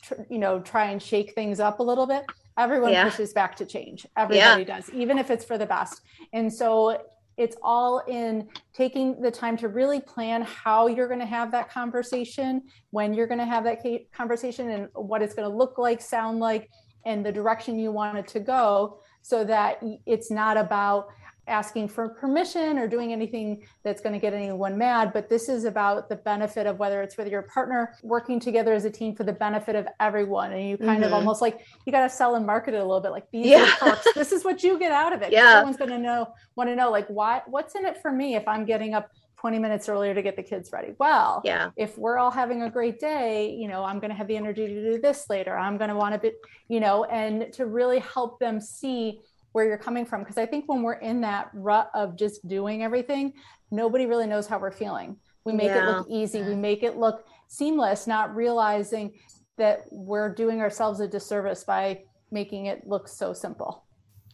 tr- 0.02 0.22
you 0.30 0.40
know 0.40 0.60
try 0.60 0.86
and 0.92 1.02
shake 1.02 1.34
things 1.34 1.60
up 1.60 1.80
a 1.80 1.84
little 1.84 2.06
bit 2.06 2.26
everyone 2.58 2.92
yeah. 2.92 3.04
pushes 3.04 3.34
back 3.34 3.56
to 3.56 3.66
change 3.66 4.06
everybody 4.18 4.64
yeah. 4.64 4.76
does 4.76 4.90
even 4.92 5.18
if 5.18 5.30
it's 5.30 5.46
for 5.46 5.58
the 5.58 5.66
best 5.66 6.02
and 6.34 6.52
so 6.52 6.98
it's 7.38 7.58
all 7.62 8.00
in 8.08 8.48
taking 8.74 9.22
the 9.22 9.30
time 9.30 9.58
to 9.58 9.68
really 9.68 10.00
plan 10.00 10.42
how 10.44 10.88
you're 10.88 11.08
going 11.08 11.20
to 11.20 11.26
have 11.26 11.52
that 11.52 11.70
conversation 11.70 12.62
when 12.92 13.14
you're 13.14 13.28
going 13.28 13.40
to 13.40 13.46
have 13.46 13.64
that 13.66 13.80
conversation 14.14 14.70
and 14.70 14.88
what 14.94 15.22
it's 15.22 15.34
going 15.34 15.50
to 15.50 15.56
look 15.56 15.78
like 15.78 16.02
sound 16.02 16.40
like 16.40 16.70
and 17.06 17.26
the 17.26 17.32
direction 17.32 17.80
you 17.80 17.92
want 17.92 18.18
it 18.18 18.28
to 18.28 18.40
go 18.40 19.00
so 19.22 19.44
that 19.44 19.82
it's 20.06 20.30
not 20.30 20.58
about 20.58 21.10
asking 21.48 21.88
for 21.88 22.10
permission 22.10 22.78
or 22.78 22.88
doing 22.88 23.14
anything 23.14 23.62
that's 23.84 24.02
going 24.02 24.14
to 24.14 24.20
get 24.20 24.34
anyone 24.34 24.78
mad 24.78 25.14
but 25.14 25.30
this 25.30 25.48
is 25.48 25.66
about 25.66 26.10
the 26.10 26.16
benefit 26.16 26.66
of 26.66 26.80
whether 26.80 27.04
it's 27.04 27.18
with 27.18 27.28
your 27.28 27.44
partner 27.44 27.94
working 28.02 28.40
together 28.40 28.74
as 28.74 28.86
a 28.86 28.90
team 28.90 29.16
for 29.16 29.24
the 29.24 29.34
benefit 29.34 29.76
of 29.76 29.88
everyone 30.00 30.52
and 30.54 30.68
you 30.68 30.78
kind 30.78 31.04
mm-hmm. 31.04 31.04
of 31.04 31.14
almost 31.14 31.42
like 31.42 31.66
you 31.86 31.92
got 31.92 32.02
to 32.02 32.10
sell 32.10 32.36
and 32.36 32.46
market 32.46 32.74
it 32.74 32.78
a 32.78 32.84
little 32.84 33.00
bit 33.00 33.12
like 33.12 33.30
these 33.32 33.46
yeah. 33.46 33.76
perks 33.80 34.08
this 34.16 34.32
is 34.32 34.44
what 34.44 34.64
you 34.64 34.80
get 34.80 34.92
out 34.92 35.14
of 35.14 35.22
it 35.22 35.32
yeah 35.32 35.58
everyone's 35.58 35.78
going 35.78 35.90
to 35.90 36.00
know 36.00 36.28
want 36.56 36.68
to 36.68 36.76
know 36.76 36.90
like 36.90 37.08
why 37.08 37.42
what's 37.46 37.76
in 37.76 37.86
it 37.86 38.02
for 38.02 38.12
me 38.12 38.36
if 38.36 38.48
i'm 38.48 38.66
getting 38.66 38.96
up 38.96 39.12
20 39.46 39.60
minutes 39.60 39.88
earlier 39.90 40.12
to 40.16 40.24
get 40.24 40.36
the 40.36 40.42
kids 40.42 40.72
ready. 40.74 40.96
Well, 40.98 41.44
yeah. 41.46 41.70
if 41.78 42.00
we're 42.00 42.18
all 42.18 42.32
having 42.32 42.64
a 42.64 42.70
great 42.72 43.00
day, 43.00 43.52
you 43.52 43.68
know, 43.68 43.84
I'm 43.84 44.00
going 44.00 44.10
to 44.10 44.16
have 44.16 44.28
the 44.28 44.36
energy 44.36 44.66
to 44.66 44.92
do 44.94 45.00
this 45.00 45.30
later. 45.30 45.56
I'm 45.56 45.78
going 45.78 45.92
to 45.92 45.96
want 45.96 46.16
to 46.16 46.20
be, 46.20 46.32
you 46.68 46.80
know, 46.80 47.04
and 47.04 47.54
to 47.54 47.68
really 47.68 48.00
help 48.00 48.40
them 48.40 48.60
see 48.60 49.20
where 49.52 49.68
you're 49.68 49.78
coming 49.78 50.04
from. 50.04 50.22
Because 50.22 50.40
I 50.40 50.48
think 50.48 50.68
when 50.68 50.82
we're 50.82 50.94
in 50.94 51.22
that 51.22 51.52
rut 51.54 51.92
of 51.94 52.18
just 52.18 52.48
doing 52.48 52.82
everything, 52.82 53.34
nobody 53.70 54.08
really 54.08 54.26
knows 54.26 54.48
how 54.48 54.58
we're 54.58 54.72
feeling. 54.72 55.16
We 55.44 55.54
make 55.54 55.68
yeah. 55.68 55.84
it 55.84 55.92
look 55.92 56.08
easy, 56.10 56.42
we 56.42 56.56
make 56.56 56.82
it 56.82 56.98
look 56.98 57.28
seamless, 57.48 58.08
not 58.08 58.36
realizing 58.36 59.14
that 59.60 59.84
we're 59.92 60.34
doing 60.34 60.60
ourselves 60.60 61.02
a 61.02 61.08
disservice 61.08 61.64
by 61.64 62.02
making 62.32 62.66
it 62.66 62.88
look 62.88 63.08
so 63.08 63.32
simple. 63.32 63.85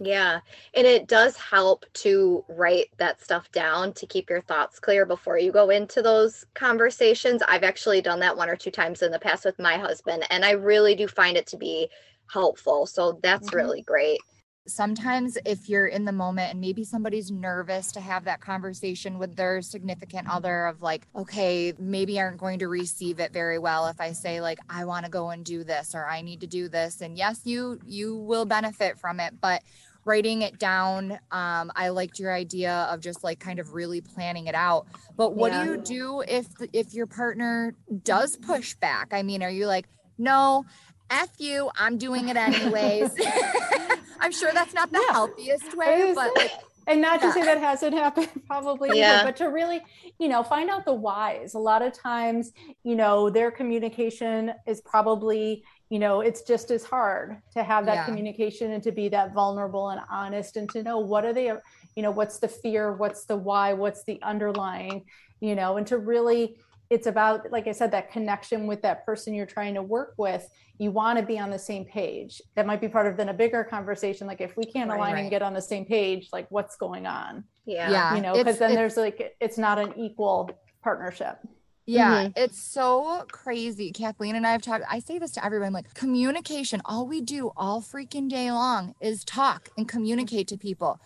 Yeah. 0.03 0.39
And 0.73 0.87
it 0.87 1.07
does 1.07 1.37
help 1.37 1.85
to 1.93 2.43
write 2.49 2.87
that 2.97 3.21
stuff 3.21 3.51
down 3.51 3.93
to 3.93 4.07
keep 4.07 4.31
your 4.31 4.41
thoughts 4.41 4.79
clear 4.79 5.05
before 5.05 5.37
you 5.37 5.51
go 5.51 5.69
into 5.69 6.01
those 6.01 6.43
conversations. 6.55 7.43
I've 7.47 7.63
actually 7.63 8.01
done 8.01 8.19
that 8.21 8.35
one 8.35 8.49
or 8.49 8.55
two 8.55 8.71
times 8.71 9.03
in 9.03 9.11
the 9.11 9.19
past 9.19 9.45
with 9.45 9.59
my 9.59 9.77
husband, 9.77 10.25
and 10.31 10.43
I 10.43 10.51
really 10.51 10.95
do 10.95 11.07
find 11.07 11.37
it 11.37 11.45
to 11.47 11.57
be 11.57 11.87
helpful. 12.31 12.87
So 12.87 13.19
that's 13.21 13.49
mm-hmm. 13.49 13.57
really 13.57 13.81
great. 13.83 14.19
Sometimes, 14.67 15.37
if 15.45 15.69
you're 15.69 15.87
in 15.87 16.05
the 16.05 16.11
moment 16.11 16.51
and 16.51 16.61
maybe 16.61 16.83
somebody's 16.83 17.31
nervous 17.31 17.91
to 17.91 17.99
have 17.99 18.23
that 18.25 18.41
conversation 18.41 19.17
with 19.17 19.35
their 19.35 19.61
significant 19.61 20.29
other, 20.29 20.65
of 20.65 20.81
like, 20.81 21.07
okay, 21.15 21.73
maybe 21.79 22.19
aren't 22.19 22.37
going 22.37 22.59
to 22.59 22.67
receive 22.67 23.19
it 23.19 23.33
very 23.33 23.57
well 23.57 23.87
if 23.87 23.99
I 23.99 24.13
say, 24.13 24.39
like, 24.39 24.59
I 24.69 24.85
want 24.85 25.05
to 25.05 25.11
go 25.11 25.31
and 25.31 25.43
do 25.43 25.63
this 25.63 25.93
or 25.95 26.07
I 26.07 26.21
need 26.21 26.41
to 26.41 26.47
do 26.47 26.69
this. 26.69 27.01
And 27.01 27.17
yes, 27.17 27.41
you 27.43 27.79
you 27.85 28.15
will 28.15 28.45
benefit 28.45 28.99
from 28.99 29.19
it, 29.19 29.33
but 29.41 29.63
writing 30.05 30.41
it 30.41 30.59
down. 30.59 31.13
Um, 31.31 31.71
I 31.75 31.89
liked 31.89 32.19
your 32.19 32.33
idea 32.33 32.87
of 32.91 33.01
just 33.01 33.23
like 33.23 33.39
kind 33.39 33.59
of 33.59 33.73
really 33.73 34.01
planning 34.01 34.47
it 34.47 34.55
out. 34.55 34.87
But 35.15 35.35
what 35.35 35.51
yeah. 35.51 35.63
do 35.63 35.71
you 35.71 35.77
do 35.77 36.23
if 36.27 36.47
if 36.73 36.93
your 36.93 37.07
partner 37.07 37.75
does 38.03 38.37
push 38.37 38.73
back? 38.75 39.09
I 39.13 39.23
mean, 39.23 39.43
are 39.43 39.49
you 39.49 39.67
like, 39.67 39.87
no, 40.17 40.65
f 41.09 41.29
you, 41.37 41.69
I'm 41.75 41.97
doing 41.97 42.29
it 42.29 42.37
anyways. 42.37 43.11
I'm 44.19 44.31
sure 44.31 44.51
that's 44.53 44.73
not 44.73 44.91
the 44.91 45.03
yeah. 45.07 45.13
healthiest 45.13 45.75
way, 45.75 46.13
but 46.15 46.35
like, 46.35 46.51
and 46.87 47.01
not 47.01 47.21
yeah. 47.21 47.27
to 47.27 47.33
say 47.33 47.43
that 47.43 47.59
hasn't 47.59 47.93
happened 48.05 48.29
probably 48.47 48.97
yeah. 48.97 49.17
Either, 49.17 49.25
but 49.25 49.35
to 49.37 49.45
really 49.45 49.81
you 50.19 50.27
know 50.27 50.43
find 50.43 50.69
out 50.69 50.85
the 50.85 50.93
whys 50.93 51.53
a 51.53 51.59
lot 51.59 51.81
of 51.81 51.93
times 51.93 52.51
you 52.83 52.95
know 52.95 53.29
their 53.29 53.51
communication 53.51 54.53
is 54.67 54.81
probably 54.81 55.63
you 55.89 55.99
know 55.99 56.21
it's 56.21 56.41
just 56.41 56.71
as 56.71 56.83
hard 56.83 57.37
to 57.53 57.63
have 57.63 57.85
that 57.85 57.95
yeah. 57.95 58.05
communication 58.05 58.71
and 58.71 58.83
to 58.83 58.91
be 58.91 59.09
that 59.09 59.33
vulnerable 59.33 59.89
and 59.89 60.01
honest 60.09 60.57
and 60.57 60.69
to 60.69 60.83
know 60.83 60.99
what 60.99 61.25
are 61.25 61.33
they 61.33 61.51
you 61.95 62.03
know 62.03 62.11
what's 62.11 62.39
the 62.39 62.47
fear 62.47 62.93
what's 62.93 63.25
the 63.25 63.35
why 63.35 63.73
what's 63.73 64.03
the 64.05 64.21
underlying 64.21 65.03
you 65.39 65.55
know 65.55 65.77
and 65.77 65.87
to 65.87 65.97
really 65.97 66.57
it's 66.91 67.07
about 67.07 67.51
like 67.51 67.67
i 67.67 67.71
said 67.71 67.89
that 67.89 68.11
connection 68.11 68.67
with 68.67 68.81
that 68.81 69.03
person 69.05 69.33
you're 69.33 69.45
trying 69.45 69.73
to 69.73 69.81
work 69.81 70.13
with 70.17 70.47
you 70.77 70.91
want 70.91 71.17
to 71.17 71.25
be 71.25 71.39
on 71.39 71.49
the 71.49 71.57
same 71.57 71.85
page 71.85 72.41
that 72.55 72.67
might 72.67 72.81
be 72.81 72.87
part 72.87 73.07
of 73.07 73.17
then 73.17 73.29
a 73.29 73.33
bigger 73.33 73.63
conversation 73.63 74.27
like 74.27 74.41
if 74.41 74.55
we 74.57 74.65
can't 74.65 74.89
right, 74.89 74.97
align 74.97 75.13
right. 75.13 75.21
and 75.21 75.29
get 75.29 75.41
on 75.41 75.53
the 75.53 75.61
same 75.61 75.85
page 75.85 76.27
like 76.33 76.45
what's 76.51 76.75
going 76.75 77.07
on 77.07 77.43
yeah 77.65 77.89
yeah 77.89 78.15
you 78.15 78.21
know 78.21 78.33
because 78.33 78.59
then 78.59 78.75
there's 78.75 78.97
like 78.97 79.35
it's 79.39 79.57
not 79.57 79.79
an 79.79 79.93
equal 79.97 80.51
partnership 80.83 81.39
yeah, 81.87 82.25
mm-hmm. 82.25 82.31
it's 82.35 82.61
so 82.61 83.25
crazy. 83.31 83.91
Kathleen 83.91 84.35
and 84.35 84.45
I 84.45 84.51
have 84.51 84.61
talked. 84.61 84.85
I 84.89 84.99
say 84.99 85.17
this 85.17 85.31
to 85.31 85.43
everyone 85.43 85.73
like 85.73 85.93
communication, 85.93 86.81
all 86.85 87.07
we 87.07 87.21
do 87.21 87.51
all 87.57 87.81
freaking 87.81 88.29
day 88.29 88.51
long 88.51 88.93
is 89.01 89.25
talk 89.25 89.69
and 89.77 89.87
communicate 89.87 90.47
to 90.49 90.57
people. 90.57 91.01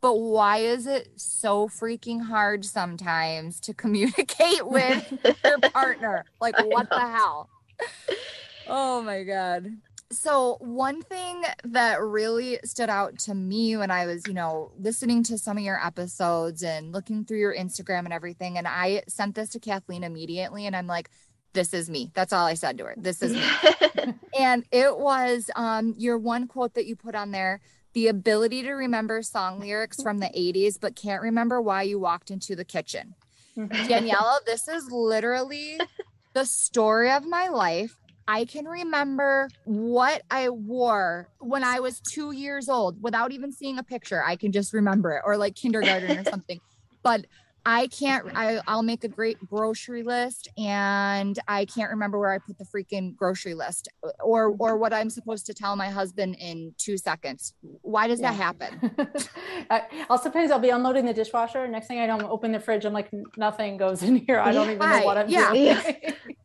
But 0.00 0.14
why 0.14 0.58
is 0.58 0.86
it 0.86 1.08
so 1.16 1.68
freaking 1.68 2.22
hard 2.22 2.64
sometimes 2.64 3.60
to 3.60 3.74
communicate 3.74 4.66
with 4.66 5.36
your 5.44 5.58
partner? 5.72 6.24
Like, 6.40 6.56
what 6.66 6.88
the 6.90 7.00
hell? 7.00 7.48
Oh 8.68 9.02
my 9.02 9.22
God. 9.22 9.76
So, 10.12 10.56
one 10.60 11.02
thing 11.02 11.42
that 11.64 12.00
really 12.00 12.60
stood 12.64 12.88
out 12.88 13.18
to 13.20 13.34
me 13.34 13.76
when 13.76 13.90
I 13.90 14.06
was, 14.06 14.24
you 14.28 14.34
know, 14.34 14.70
listening 14.78 15.24
to 15.24 15.38
some 15.38 15.58
of 15.58 15.64
your 15.64 15.84
episodes 15.84 16.62
and 16.62 16.92
looking 16.92 17.24
through 17.24 17.40
your 17.40 17.54
Instagram 17.54 18.04
and 18.04 18.12
everything, 18.12 18.56
and 18.56 18.68
I 18.68 19.02
sent 19.08 19.34
this 19.34 19.48
to 19.50 19.58
Kathleen 19.58 20.04
immediately, 20.04 20.66
and 20.66 20.76
I'm 20.76 20.86
like, 20.86 21.10
this 21.54 21.74
is 21.74 21.90
me. 21.90 22.12
That's 22.14 22.32
all 22.32 22.46
I 22.46 22.54
said 22.54 22.78
to 22.78 22.84
her. 22.84 22.94
This 22.96 23.20
is 23.20 23.32
me. 23.32 24.14
and 24.38 24.64
it 24.70 24.96
was 24.96 25.50
um, 25.56 25.94
your 25.96 26.18
one 26.18 26.46
quote 26.46 26.74
that 26.74 26.86
you 26.86 26.94
put 26.94 27.16
on 27.16 27.32
there 27.32 27.60
the 27.96 28.08
ability 28.08 28.62
to 28.62 28.72
remember 28.72 29.22
song 29.22 29.58
lyrics 29.58 30.02
from 30.02 30.18
the 30.18 30.26
80s, 30.26 30.78
but 30.78 30.94
can't 30.94 31.22
remember 31.22 31.62
why 31.62 31.80
you 31.80 31.98
walked 31.98 32.30
into 32.30 32.54
the 32.54 32.62
kitchen. 32.62 33.14
Mm-hmm. 33.56 33.72
Daniela, 33.90 34.36
this 34.46 34.68
is 34.68 34.90
literally 34.90 35.80
the 36.34 36.44
story 36.44 37.10
of 37.10 37.26
my 37.26 37.48
life. 37.48 37.96
I 38.28 38.44
can 38.44 38.66
remember 38.66 39.48
what 39.64 40.20
I 40.30 40.50
wore 40.50 41.30
when 41.38 41.64
I 41.64 41.80
was 41.80 42.02
two 42.12 42.32
years 42.32 42.68
old 42.68 43.02
without 43.02 43.32
even 43.32 43.50
seeing 43.50 43.78
a 43.78 43.82
picture. 43.82 44.22
I 44.22 44.36
can 44.36 44.52
just 44.52 44.74
remember 44.74 45.12
it, 45.12 45.22
or 45.24 45.38
like 45.38 45.54
kindergarten 45.54 46.18
or 46.18 46.24
something. 46.30 46.60
But 47.02 47.24
I 47.68 47.88
can't, 47.88 48.24
I, 48.32 48.60
I'll 48.68 48.84
make 48.84 49.02
a 49.02 49.08
great 49.08 49.38
grocery 49.44 50.04
list 50.04 50.48
and 50.56 51.36
I 51.48 51.64
can't 51.64 51.90
remember 51.90 52.16
where 52.16 52.32
I 52.32 52.38
put 52.38 52.58
the 52.58 52.64
freaking 52.64 53.16
grocery 53.16 53.54
list 53.54 53.88
or, 54.22 54.54
or 54.60 54.76
what 54.76 54.92
I'm 54.92 55.10
supposed 55.10 55.46
to 55.46 55.54
tell 55.54 55.74
my 55.74 55.88
husband 55.88 56.36
in 56.38 56.74
two 56.78 56.96
seconds. 56.96 57.54
Why 57.82 58.06
does 58.06 58.20
yeah. 58.20 58.30
that 58.30 58.36
happen? 58.36 59.10
I'll 60.08 60.16
sometimes 60.16 60.52
I'll 60.52 60.60
be 60.60 60.70
unloading 60.70 61.06
the 61.06 61.12
dishwasher. 61.12 61.66
Next 61.66 61.88
thing 61.88 61.98
I 61.98 62.06
know, 62.06 62.20
I'm 62.20 62.26
open 62.26 62.52
the 62.52 62.60
fridge. 62.60 62.84
I'm 62.84 62.92
like, 62.92 63.10
nothing 63.36 63.78
goes 63.78 64.00
in 64.04 64.14
here. 64.14 64.38
I 64.38 64.52
don't 64.52 64.70
even 64.70 64.88
know 64.88 65.04
what 65.04 65.18
I'm 65.18 65.28
yeah. 65.28 65.52
doing. 65.52 66.14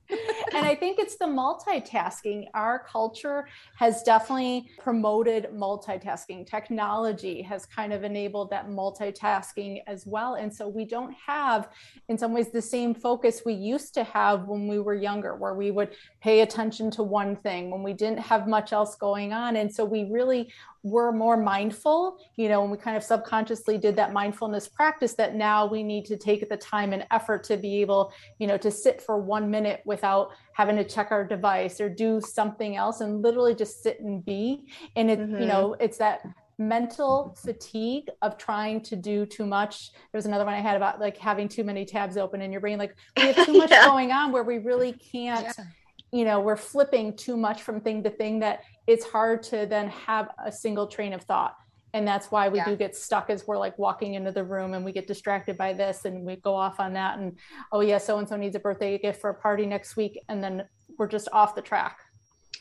and 0.54 0.66
I 0.66 0.76
think 0.76 1.00
it's 1.00 1.16
the 1.16 1.26
multitasking. 1.26 2.48
Our 2.54 2.80
culture 2.80 3.48
has 3.78 4.04
definitely 4.04 4.70
promoted 4.80 5.50
multitasking. 5.54 6.46
Technology 6.46 7.42
has 7.42 7.66
kind 7.66 7.94
of 7.94 8.04
enabled 8.04 8.50
that 8.52 8.68
multitasking 8.68 9.82
as 9.88 10.06
well. 10.06 10.36
And 10.36 10.54
so 10.54 10.68
we 10.68 10.86
don't 10.86 11.14
have, 11.26 11.70
in 12.10 12.18
some 12.18 12.34
ways, 12.34 12.52
the 12.52 12.62
same 12.62 12.94
focus 12.94 13.42
we 13.46 13.54
used 13.54 13.94
to 13.96 14.04
have 14.04 14.48
when 14.48 14.68
we 14.68 14.80
were 14.80 14.96
younger, 14.96 15.36
where 15.36 15.54
we 15.54 15.72
would 15.72 15.96
pay 16.22 16.42
attention 16.42 16.92
to 16.92 17.04
one 17.04 17.36
thing 17.36 17.72
when 17.72 17.84
we 17.84 17.94
didn't 17.94 18.20
have 18.20 18.48
much 18.48 18.74
else 18.74 18.96
going 18.96 19.34
on. 19.34 19.56
And 19.56 19.74
so 19.74 19.86
we 19.86 20.10
really 20.12 20.52
we're 20.84 21.12
more 21.12 21.38
mindful, 21.38 22.18
you 22.36 22.50
know, 22.50 22.64
and 22.64 22.72
we 22.72 22.78
kind 22.78 22.98
of 22.98 23.04
subconsciously 23.04 23.78
did 23.78 23.96
that 23.96 24.14
mindfulness 24.14 24.68
practice 24.68 25.14
that 25.14 25.36
now 25.36 25.66
we 25.68 25.84
need 25.84 26.06
to 26.06 26.18
take 26.18 26.48
the 26.50 26.58
time 26.58 26.92
and 26.92 27.06
effort 27.12 27.44
to 27.44 27.58
be 27.58 27.82
able, 27.82 28.12
you 28.40 28.48
know, 28.48 28.58
to 28.58 28.72
sit 28.72 29.02
for 29.02 29.20
one 29.20 29.52
minute 29.52 29.82
without 29.86 30.30
having 30.54 30.76
to 30.76 30.84
check 30.84 31.12
our 31.12 31.26
device 31.26 31.80
or 31.80 31.88
do 31.88 32.20
something 32.20 32.78
else 32.78 33.02
and 33.02 33.22
literally 33.22 33.54
just 33.54 33.84
sit 33.84 34.00
and 34.00 34.26
be. 34.26 34.66
And 34.96 35.12
it, 35.12 35.20
mm-hmm. 35.20 35.42
you 35.42 35.48
know, 35.48 35.76
it's 35.80 35.98
that 36.00 36.22
mental 36.58 37.38
fatigue 37.44 38.10
of 38.24 38.38
trying 38.38 38.82
to 38.82 38.96
do 38.96 39.26
too 39.26 39.46
much. 39.46 39.92
There 39.92 40.18
was 40.18 40.26
another 40.26 40.46
one 40.46 40.54
I 40.56 40.62
had 40.62 40.78
about 40.78 41.00
like 41.00 41.18
having 41.18 41.48
too 41.48 41.64
many 41.64 41.86
tabs 41.86 42.18
open 42.18 42.42
in 42.42 42.52
your 42.52 42.62
brain. 42.62 42.80
Like 42.80 42.96
we 43.18 43.32
have 43.32 43.46
too 43.46 43.54
much 43.58 43.70
yeah. 43.70 43.86
going 43.86 44.12
on 44.12 44.32
where 44.32 44.44
we 44.44 44.58
really 44.58 44.94
can't. 44.94 45.46
Yeah 45.58 45.66
you 46.12 46.26
know 46.26 46.40
we're 46.40 46.58
flipping 46.58 47.16
too 47.16 47.38
much 47.38 47.62
from 47.62 47.80
thing 47.80 48.04
to 48.04 48.10
thing 48.10 48.40
that 48.40 48.64
it's 48.88 49.06
hard 49.06 49.44
to 49.44 49.66
then 49.66 49.88
have 49.90 50.30
a 50.44 50.52
single 50.52 50.88
train 50.88 51.14
of 51.14 51.22
thought 51.24 51.56
and 51.94 52.08
that's 52.08 52.32
why 52.32 52.48
we 52.50 52.58
yeah. 52.58 52.66
do 52.66 52.76
get 52.76 52.96
stuck 52.96 53.30
as 53.30 53.46
we're 53.48 53.58
like 53.58 53.78
walking 53.78 54.14
into 54.14 54.32
the 54.32 54.44
room 54.44 54.74
and 54.74 54.84
we 54.86 54.92
get 54.92 55.08
distracted 55.08 55.58
by 55.58 55.74
this 55.74 56.06
and 56.06 56.26
we 56.26 56.36
go 56.38 56.56
off 56.56 56.80
on 56.80 56.94
that 56.94 57.20
and 57.20 57.38
oh 57.72 57.82
yeah 57.82 57.98
so 57.98 58.18
and 58.18 58.28
so 58.28 58.36
needs 58.36 58.56
a 58.56 58.60
birthday 58.60 58.98
gift 58.98 59.20
for 59.20 59.30
a 59.30 59.36
party 59.36 59.66
next 59.66 59.96
week 59.96 60.20
and 60.30 60.44
then 60.44 60.64
we're 60.98 61.08
just 61.08 61.28
off 61.32 61.56
the 61.56 61.62
track 61.62 61.98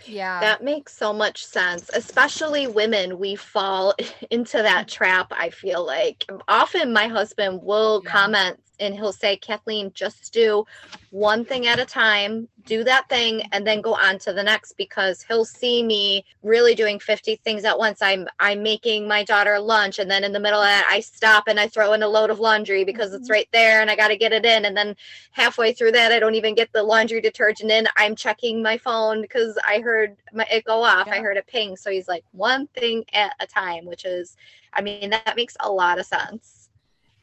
Yeah. 0.06 0.40
That 0.40 0.64
makes 0.64 0.96
so 0.96 1.12
much 1.12 1.44
sense. 1.44 1.90
Especially 1.92 2.66
women, 2.66 3.18
we 3.18 3.36
fall 3.36 3.94
into 4.30 4.56
that 4.62 4.88
trap, 4.88 5.30
I 5.30 5.50
feel 5.50 5.84
like. 5.84 6.24
Often 6.48 6.94
my 6.94 7.06
husband 7.06 7.60
will 7.62 8.00
yeah. 8.02 8.10
comment 8.10 8.60
and 8.78 8.94
he'll 8.94 9.12
say, 9.12 9.36
Kathleen, 9.36 9.92
just 9.94 10.32
do 10.32 10.64
one 11.10 11.44
thing 11.44 11.66
at 11.66 11.78
a 11.78 11.84
time, 11.84 12.48
do 12.66 12.84
that 12.84 13.08
thing, 13.08 13.42
and 13.52 13.66
then 13.66 13.80
go 13.80 13.94
on 13.94 14.18
to 14.20 14.32
the 14.32 14.42
next 14.42 14.74
because 14.76 15.22
he'll 15.22 15.44
see 15.44 15.82
me 15.82 16.24
really 16.42 16.74
doing 16.74 16.98
50 16.98 17.36
things 17.36 17.64
at 17.64 17.78
once. 17.78 18.02
I'm 18.02 18.28
I'm 18.38 18.62
making 18.62 19.08
my 19.08 19.24
daughter 19.24 19.58
lunch, 19.58 19.98
and 19.98 20.10
then 20.10 20.24
in 20.24 20.32
the 20.32 20.40
middle 20.40 20.60
of 20.60 20.66
that, 20.66 20.88
I 20.90 21.00
stop 21.00 21.44
and 21.46 21.58
I 21.58 21.68
throw 21.68 21.92
in 21.92 22.02
a 22.02 22.08
load 22.08 22.30
of 22.30 22.40
laundry 22.40 22.84
because 22.84 23.12
it's 23.12 23.24
mm-hmm. 23.24 23.32
right 23.32 23.48
there 23.52 23.80
and 23.80 23.90
I 23.90 23.96
gotta 23.96 24.16
get 24.16 24.32
it 24.32 24.44
in. 24.44 24.64
And 24.64 24.76
then 24.76 24.96
halfway 25.32 25.72
through 25.72 25.92
that, 25.92 26.12
I 26.12 26.18
don't 26.18 26.34
even 26.34 26.54
get 26.54 26.72
the 26.72 26.82
laundry 26.82 27.20
detergent 27.20 27.70
in. 27.70 27.86
I'm 27.96 28.16
checking 28.16 28.62
my 28.62 28.78
phone 28.78 29.22
because 29.22 29.58
I 29.66 29.80
heard 29.80 30.16
my, 30.32 30.46
it 30.50 30.64
go 30.64 30.82
off. 30.82 31.06
Yeah. 31.06 31.14
I 31.14 31.18
heard 31.20 31.36
it 31.36 31.46
ping. 31.46 31.76
So 31.76 31.90
he's 31.90 32.08
like, 32.08 32.24
one 32.32 32.66
thing 32.68 33.04
at 33.12 33.34
a 33.40 33.46
time, 33.46 33.86
which 33.86 34.04
is 34.04 34.36
I 34.72 34.82
mean, 34.82 35.10
that 35.10 35.34
makes 35.36 35.56
a 35.60 35.70
lot 35.70 35.98
of 35.98 36.06
sense. 36.06 36.59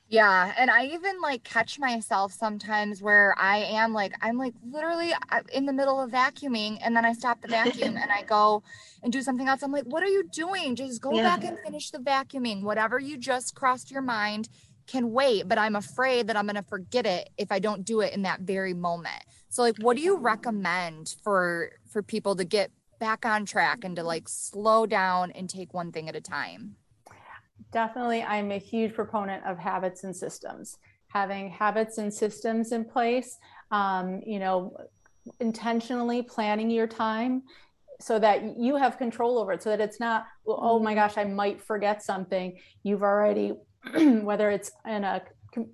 Yeah. 0.09 0.53
And 0.57 0.71
I 0.71 0.85
even 0.85 1.19
like 1.21 1.43
catch 1.43 1.79
myself 1.79 2.31
sometimes 2.31 3.01
where 3.01 3.35
I 3.37 3.57
am 3.57 3.93
like, 3.93 4.13
I'm 4.21 4.37
like 4.37 4.53
literally 4.65 5.13
uh, 5.31 5.41
in 5.51 5.65
the 5.65 5.73
middle 5.73 6.01
of 6.01 6.11
vacuuming 6.11 6.77
and 6.81 6.95
then 6.95 7.03
I 7.03 7.11
stop 7.11 7.41
the 7.41 7.49
vacuum 7.49 7.97
and 7.97 8.09
I 8.11 8.23
go 8.23 8.63
and 9.03 9.11
do 9.11 9.21
something 9.21 9.47
else. 9.47 9.63
I'm 9.63 9.71
like, 9.71 9.83
what 9.83 10.03
are 10.03 10.07
you 10.07 10.23
doing? 10.31 10.75
Just 10.75 11.01
go 11.01 11.11
yeah. 11.11 11.23
back 11.23 11.43
and 11.43 11.57
finish 11.59 11.91
the 11.91 11.97
vacuuming. 11.97 12.63
Whatever 12.63 12.99
you 12.99 13.17
just 13.17 13.53
crossed 13.53 13.91
your 13.91 14.01
mind 14.01 14.47
can 14.87 15.11
wait, 15.11 15.49
but 15.49 15.57
I'm 15.57 15.75
afraid 15.75 16.27
that 16.27 16.37
I'm 16.37 16.45
going 16.45 16.55
to 16.55 16.63
forget 16.63 17.05
it 17.05 17.29
if 17.37 17.51
I 17.51 17.59
don't 17.59 17.83
do 17.83 17.99
it 17.99 18.13
in 18.13 18.21
that 18.21 18.41
very 18.41 18.73
moment. 18.73 19.23
So 19.49 19.61
like, 19.61 19.77
what 19.79 19.97
do 19.97 20.03
you 20.03 20.15
recommend 20.15 21.15
for, 21.21 21.71
for 21.91 22.01
people 22.01 22.35
to 22.37 22.45
get 22.45 22.71
back 22.97 23.25
on 23.25 23.45
track 23.45 23.83
and 23.83 23.97
to 23.97 24.03
like 24.03 24.29
slow 24.29 24.85
down 24.85 25.31
and 25.31 25.49
take 25.49 25.73
one 25.73 25.91
thing 25.91 26.07
at 26.07 26.15
a 26.15 26.21
time? 26.21 26.77
Definitely 27.71 28.23
i'm 28.23 28.51
a 28.51 28.57
huge 28.57 28.93
proponent 28.93 29.43
of 29.45 29.57
habits 29.57 30.03
and 30.03 30.15
systems 30.15 30.77
having 31.07 31.49
habits 31.49 31.97
and 31.97 32.13
systems 32.13 32.71
in 32.71 32.83
place 32.85 33.37
um, 33.71 34.21
you 34.25 34.39
know 34.39 34.75
intentionally 35.39 36.21
planning 36.21 36.69
your 36.69 36.87
time 36.87 37.43
so 37.99 38.19
that 38.19 38.57
you 38.57 38.75
have 38.75 38.97
control 38.97 39.37
over 39.37 39.53
it 39.53 39.63
so 39.63 39.69
that 39.69 39.81
it's 39.81 39.99
not 39.99 40.25
oh 40.47 40.79
my 40.79 40.91
mm-hmm. 40.91 40.99
gosh 40.99 41.17
i 41.17 41.23
might 41.23 41.61
forget 41.61 42.03
something 42.03 42.57
you've 42.83 43.03
already 43.03 43.53
whether 44.21 44.49
it's 44.49 44.71
in 44.85 45.03
a 45.03 45.21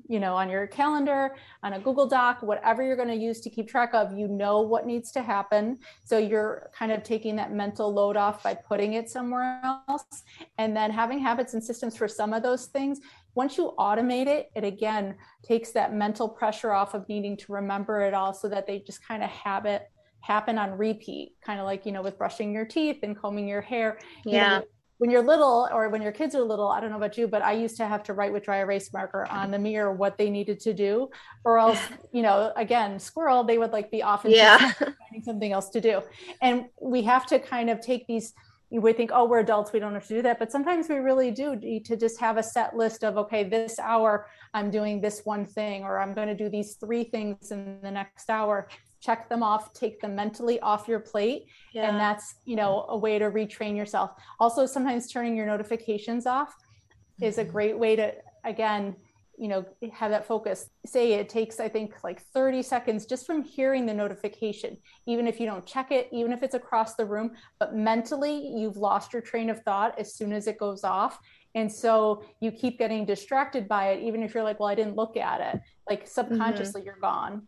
you 0.07 0.19
know 0.19 0.35
on 0.35 0.49
your 0.49 0.67
calendar 0.67 1.35
on 1.63 1.73
a 1.73 1.79
google 1.79 2.07
doc 2.07 2.41
whatever 2.41 2.83
you're 2.83 2.95
going 2.95 3.07
to 3.07 3.15
use 3.15 3.41
to 3.41 3.49
keep 3.49 3.67
track 3.67 3.93
of 3.93 4.13
you 4.17 4.27
know 4.27 4.61
what 4.61 4.85
needs 4.85 5.11
to 5.11 5.21
happen. 5.21 5.77
So 6.03 6.17
you're 6.17 6.69
kind 6.77 6.91
of 6.91 7.03
taking 7.03 7.35
that 7.37 7.51
mental 7.51 7.93
load 7.93 8.17
off 8.17 8.43
by 8.43 8.53
putting 8.53 8.93
it 8.93 9.09
somewhere 9.09 9.61
else. 9.63 10.23
And 10.57 10.75
then 10.75 10.91
having 10.91 11.19
habits 11.19 11.53
and 11.53 11.63
systems 11.63 11.97
for 11.97 12.07
some 12.07 12.33
of 12.33 12.43
those 12.43 12.67
things 12.67 12.99
once 13.35 13.57
you 13.57 13.73
automate 13.79 14.27
it 14.27 14.51
it 14.55 14.63
again 14.63 15.15
takes 15.43 15.71
that 15.71 15.91
mental 15.93 16.29
pressure 16.29 16.71
off 16.71 16.93
of 16.93 17.07
needing 17.09 17.35
to 17.35 17.51
remember 17.51 18.01
it 18.01 18.13
all 18.13 18.31
so 18.31 18.47
that 18.47 18.67
they 18.67 18.79
just 18.79 19.05
kind 19.07 19.23
of 19.23 19.29
habit 19.29 19.89
happen 20.21 20.57
on 20.57 20.71
repeat 20.71 21.33
kind 21.43 21.59
of 21.59 21.65
like 21.65 21.85
you 21.85 21.91
know 21.91 22.01
with 22.01 22.17
brushing 22.17 22.53
your 22.53 22.65
teeth 22.65 22.99
and 23.03 23.17
combing 23.19 23.47
your 23.47 23.61
hair. 23.61 23.97
Yeah 24.23 24.55
you 24.55 24.59
know, 24.59 24.65
when 25.03 25.09
you're 25.09 25.21
little 25.21 25.67
or 25.73 25.89
when 25.89 26.01
your 26.01 26.13
kids 26.13 26.33
are 26.33 26.41
little, 26.41 26.69
I 26.69 26.79
don't 26.79 26.89
know 26.89 26.95
about 26.95 27.17
you, 27.17 27.27
but 27.27 27.41
I 27.41 27.51
used 27.51 27.75
to 27.75 27.85
have 27.85 28.03
to 28.03 28.13
write 28.13 28.31
with 28.31 28.45
dry 28.45 28.59
erase 28.59 28.93
marker 28.93 29.27
on 29.29 29.51
the 29.51 29.59
mirror 29.59 29.91
what 29.91 30.17
they 30.17 30.29
needed 30.29 30.61
to 30.61 30.73
do, 30.73 31.09
or 31.43 31.59
else, 31.59 31.77
you 32.13 32.21
know, 32.21 32.53
again, 32.55 32.97
squirrel, 32.99 33.43
they 33.43 33.57
would 33.57 33.73
like 33.73 33.91
be 33.91 34.01
off 34.01 34.23
and 34.23 34.33
yeah. 34.33 34.71
finding 34.71 35.21
something 35.25 35.51
else 35.51 35.69
to 35.71 35.81
do. 35.81 36.01
And 36.41 36.67
we 36.79 37.01
have 37.01 37.25
to 37.25 37.37
kind 37.37 37.69
of 37.69 37.81
take 37.81 38.07
these 38.07 38.33
we 38.71 38.93
think, 38.93 39.11
oh, 39.13 39.25
we're 39.25 39.39
adults, 39.39 39.73
we 39.73 39.79
don't 39.79 39.93
have 39.93 40.07
to 40.07 40.15
do 40.15 40.21
that. 40.21 40.39
But 40.39 40.53
sometimes 40.53 40.87
we 40.87 40.95
really 40.95 41.31
do 41.31 41.57
need 41.57 41.83
to 41.85 41.97
just 41.97 42.19
have 42.21 42.37
a 42.37 42.43
set 42.43 42.75
list 42.75 43.03
of, 43.03 43.17
okay, 43.17 43.43
this 43.43 43.77
hour 43.79 44.27
I'm 44.53 44.71
doing 44.71 45.01
this 45.01 45.21
one 45.25 45.45
thing, 45.45 45.83
or 45.83 45.99
I'm 45.99 46.13
going 46.15 46.29
to 46.29 46.33
do 46.33 46.49
these 46.49 46.75
three 46.75 47.03
things 47.03 47.51
in 47.51 47.79
the 47.83 47.91
next 47.91 48.29
hour 48.29 48.69
check 49.03 49.27
them 49.29 49.43
off 49.43 49.73
take 49.73 49.99
them 49.99 50.15
mentally 50.15 50.59
off 50.61 50.87
your 50.87 50.99
plate 50.99 51.45
yeah. 51.73 51.89
and 51.89 51.99
that's 51.99 52.35
you 52.45 52.55
know 52.55 52.85
a 52.89 52.97
way 52.97 53.19
to 53.19 53.25
retrain 53.25 53.75
yourself 53.75 54.11
also 54.39 54.65
sometimes 54.65 55.11
turning 55.11 55.35
your 55.35 55.45
notifications 55.45 56.25
off 56.25 56.49
mm-hmm. 56.49 57.25
is 57.25 57.37
a 57.37 57.43
mm-hmm. 57.43 57.51
great 57.51 57.77
way 57.77 57.95
to 57.95 58.13
again 58.45 58.95
you 59.37 59.47
know 59.47 59.65
have 59.91 60.11
that 60.11 60.25
focus 60.25 60.69
say 60.85 61.13
it 61.13 61.27
takes 61.27 61.59
i 61.59 61.67
think 61.67 61.95
like 62.03 62.21
30 62.33 62.61
seconds 62.61 63.05
just 63.05 63.25
from 63.25 63.43
hearing 63.43 63.85
the 63.85 63.93
notification 63.93 64.77
even 65.07 65.27
if 65.27 65.39
you 65.39 65.45
don't 65.45 65.65
check 65.65 65.91
it 65.91 66.07
even 66.11 66.31
if 66.31 66.43
it's 66.43 66.53
across 66.53 66.95
the 66.95 67.05
room 67.05 67.31
but 67.59 67.75
mentally 67.75 68.53
you've 68.55 68.77
lost 68.77 69.11
your 69.11 69.21
train 69.21 69.49
of 69.49 69.61
thought 69.63 69.97
as 69.99 70.13
soon 70.13 70.31
as 70.31 70.47
it 70.47 70.57
goes 70.57 70.83
off 70.83 71.19
and 71.55 71.71
so 71.71 72.23
you 72.41 72.51
keep 72.51 72.77
getting 72.77 73.05
distracted 73.05 73.67
by 73.67 73.89
it 73.89 74.03
even 74.03 74.21
if 74.21 74.33
you're 74.33 74.43
like 74.43 74.59
well 74.59 74.69
i 74.69 74.75
didn't 74.75 74.95
look 74.95 75.17
at 75.17 75.41
it 75.41 75.61
like 75.89 76.07
subconsciously 76.07 76.81
mm-hmm. 76.81 76.85
you're 76.85 76.99
gone 76.99 77.41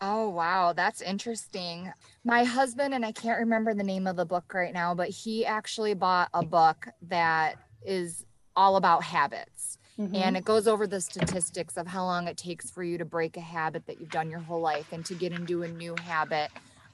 Oh, 0.00 0.28
wow. 0.28 0.72
That's 0.72 1.00
interesting. 1.00 1.92
My 2.24 2.44
husband, 2.44 2.94
and 2.94 3.04
I 3.04 3.12
can't 3.12 3.38
remember 3.38 3.74
the 3.74 3.82
name 3.82 4.06
of 4.06 4.16
the 4.16 4.24
book 4.24 4.52
right 4.54 4.72
now, 4.72 4.94
but 4.94 5.08
he 5.08 5.44
actually 5.44 5.94
bought 5.94 6.28
a 6.32 6.44
book 6.44 6.88
that 7.08 7.56
is 7.84 8.24
all 8.54 8.76
about 8.76 9.02
habits. 9.02 9.78
Mm-hmm. 9.98 10.14
And 10.14 10.36
it 10.36 10.44
goes 10.44 10.68
over 10.68 10.86
the 10.86 11.00
statistics 11.00 11.76
of 11.76 11.88
how 11.88 12.04
long 12.04 12.28
it 12.28 12.36
takes 12.36 12.70
for 12.70 12.84
you 12.84 12.98
to 12.98 13.04
break 13.04 13.36
a 13.36 13.40
habit 13.40 13.86
that 13.86 14.00
you've 14.00 14.10
done 14.10 14.30
your 14.30 14.38
whole 14.38 14.60
life 14.60 14.92
and 14.92 15.04
to 15.06 15.14
get 15.14 15.32
into 15.32 15.62
a 15.64 15.68
new 15.68 15.96
habit. 16.00 16.50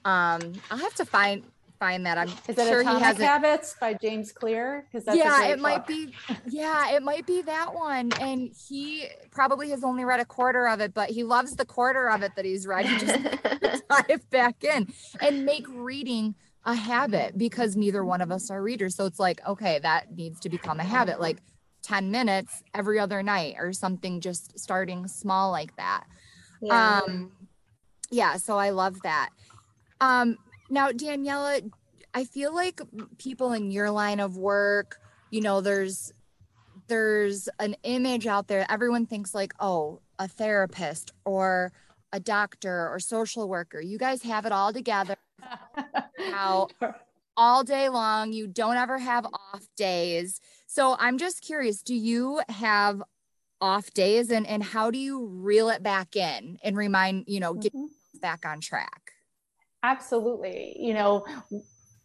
Um, 0.06 0.54
I'll 0.70 0.78
have 0.78 0.94
to 0.94 1.04
find 1.04 1.42
find 1.78 2.06
that. 2.06 2.18
I'm 2.18 2.28
Is 2.28 2.37
it 2.48 2.56
sure 2.56 2.80
Atomic 2.80 2.98
he 2.98 3.04
has 3.04 3.18
Habits 3.18 3.76
by 3.80 3.94
James 3.94 4.32
Clear? 4.32 4.87
Because 4.92 5.16
yeah, 5.16 5.46
it 5.46 5.56
book. 5.56 5.62
might 5.62 5.87
be. 5.87 6.14
Yeah, 6.48 6.94
it 6.94 7.02
might 7.02 7.26
be 7.26 7.42
that 7.42 7.74
one. 7.74 8.12
And 8.20 8.52
he 8.68 9.06
probably 9.30 9.70
has 9.70 9.82
only 9.82 10.04
read 10.04 10.20
a 10.20 10.24
quarter 10.24 10.68
of 10.68 10.80
it, 10.80 10.94
but 10.94 11.10
he 11.10 11.24
loves 11.24 11.56
the 11.56 11.64
quarter 11.64 12.10
of 12.10 12.22
it 12.22 12.32
that 12.37 12.44
he's 12.44 12.66
read. 12.66 12.87
He 12.87 12.98
just 12.98 13.82
dive 13.90 14.30
back 14.30 14.62
in 14.64 14.92
and 15.20 15.44
make 15.44 15.66
reading 15.68 16.34
a 16.64 16.74
habit 16.74 17.37
because 17.37 17.76
neither 17.76 18.04
one 18.04 18.20
of 18.20 18.30
us 18.30 18.50
are 18.50 18.62
readers. 18.62 18.94
So 18.94 19.06
it's 19.06 19.18
like, 19.18 19.46
okay, 19.46 19.78
that 19.80 20.14
needs 20.16 20.40
to 20.40 20.48
become 20.48 20.80
a 20.80 20.84
habit. 20.84 21.20
Like 21.20 21.38
10 21.82 22.10
minutes 22.10 22.62
every 22.72 22.98
other 22.98 23.22
night 23.22 23.56
or 23.58 23.72
something 23.72 24.20
just 24.20 24.58
starting 24.58 25.06
small 25.06 25.50
like 25.50 25.76
that. 25.76 26.04
Yeah. 26.62 27.00
Um 27.06 27.32
yeah, 28.10 28.37
so 28.37 28.56
I 28.56 28.70
love 28.70 29.02
that. 29.02 29.30
Um 30.00 30.38
now, 30.74 30.90
Daniela, 30.90 31.70
I 32.12 32.24
feel 32.24 32.54
like 32.54 32.80
people 33.18 33.52
in 33.52 33.70
your 33.70 33.90
line 33.90 34.20
of 34.20 34.37
work, 34.37 34.98
you 35.30 35.40
know, 35.40 35.60
there's 35.60 36.12
there's 36.87 37.48
an 37.58 37.76
image 37.82 38.26
out 38.26 38.48
there. 38.48 38.66
Everyone 38.68 39.06
thinks 39.06 39.34
like, 39.34 39.54
oh, 39.58 40.00
a 40.18 40.28
therapist 40.28 41.12
or 41.24 41.72
a 42.12 42.20
doctor 42.20 42.88
or 42.90 42.98
social 42.98 43.48
worker. 43.48 43.80
You 43.80 43.98
guys 43.98 44.22
have 44.22 44.44
it 44.46 44.52
all 44.52 44.72
together. 44.72 45.16
How 46.30 46.68
all 47.37 47.64
day 47.64 47.88
long, 47.88 48.32
you 48.32 48.46
don't 48.46 48.76
ever 48.76 48.98
have 48.98 49.26
off 49.26 49.66
days. 49.76 50.40
So 50.66 50.96
I'm 50.98 51.18
just 51.18 51.40
curious, 51.40 51.82
do 51.82 51.94
you 51.94 52.40
have 52.48 53.02
off 53.60 53.92
days 53.94 54.30
and 54.30 54.46
and 54.46 54.62
how 54.62 54.90
do 54.90 54.98
you 54.98 55.26
reel 55.26 55.68
it 55.70 55.82
back 55.82 56.16
in 56.16 56.58
and 56.62 56.76
remind, 56.76 57.24
you 57.28 57.40
know, 57.40 57.54
get 57.54 57.72
mm-hmm. 57.72 58.18
back 58.20 58.44
on 58.44 58.60
track? 58.60 59.13
Absolutely. 59.85 60.77
You 60.81 60.94
know, 60.94 61.27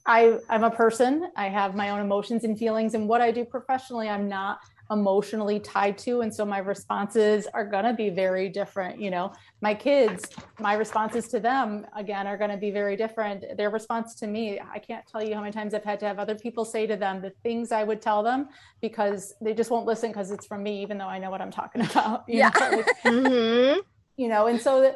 I, 0.05 0.37
I'm 0.49 0.65
a 0.65 0.71
person, 0.71 1.31
I 1.37 1.47
have 1.47 1.75
my 1.75 1.91
own 1.91 2.01
emotions 2.01 2.43
and 2.43 2.59
feelings, 2.59 2.93
and 2.93 3.07
what 3.07 3.21
I 3.21 3.31
do 3.31 3.45
professionally, 3.45 4.09
I'm 4.09 4.27
not 4.27 4.59
emotionally 4.91 5.59
tied 5.59 5.97
to. 5.99 6.21
And 6.21 6.33
so 6.33 6.43
my 6.45 6.57
responses 6.57 7.47
are 7.53 7.63
going 7.63 7.85
to 7.85 7.93
be 7.93 8.09
very 8.09 8.49
different. 8.49 8.99
You 8.99 9.11
know, 9.11 9.31
my 9.61 9.73
kids, 9.73 10.27
my 10.59 10.73
responses 10.73 11.27
to 11.29 11.39
them, 11.39 11.85
again, 11.95 12.27
are 12.27 12.37
going 12.37 12.49
to 12.49 12.57
be 12.57 12.71
very 12.71 12.97
different. 12.97 13.45
Their 13.55 13.69
response 13.69 14.15
to 14.15 14.27
me, 14.27 14.59
I 14.59 14.79
can't 14.79 15.05
tell 15.05 15.23
you 15.23 15.35
how 15.35 15.41
many 15.41 15.53
times 15.53 15.73
I've 15.73 15.83
had 15.83 15.99
to 16.01 16.07
have 16.07 16.19
other 16.19 16.35
people 16.35 16.65
say 16.65 16.87
to 16.87 16.97
them 16.97 17.21
the 17.21 17.31
things 17.43 17.71
I 17.71 17.83
would 17.83 18.01
tell 18.01 18.23
them 18.23 18.49
because 18.81 19.35
they 19.41 19.53
just 19.53 19.69
won't 19.69 19.85
listen 19.85 20.09
because 20.09 20.31
it's 20.31 20.47
from 20.47 20.63
me, 20.63 20.81
even 20.81 20.97
though 20.97 21.07
I 21.07 21.19
know 21.19 21.29
what 21.29 21.41
I'm 21.41 21.51
talking 21.51 21.81
about. 21.89 22.23
yeah. 22.27 22.49
Know? 22.59 22.83
mm-hmm. 23.05 23.79
You 24.17 24.27
know, 24.27 24.47
and 24.47 24.59
so 24.59 24.95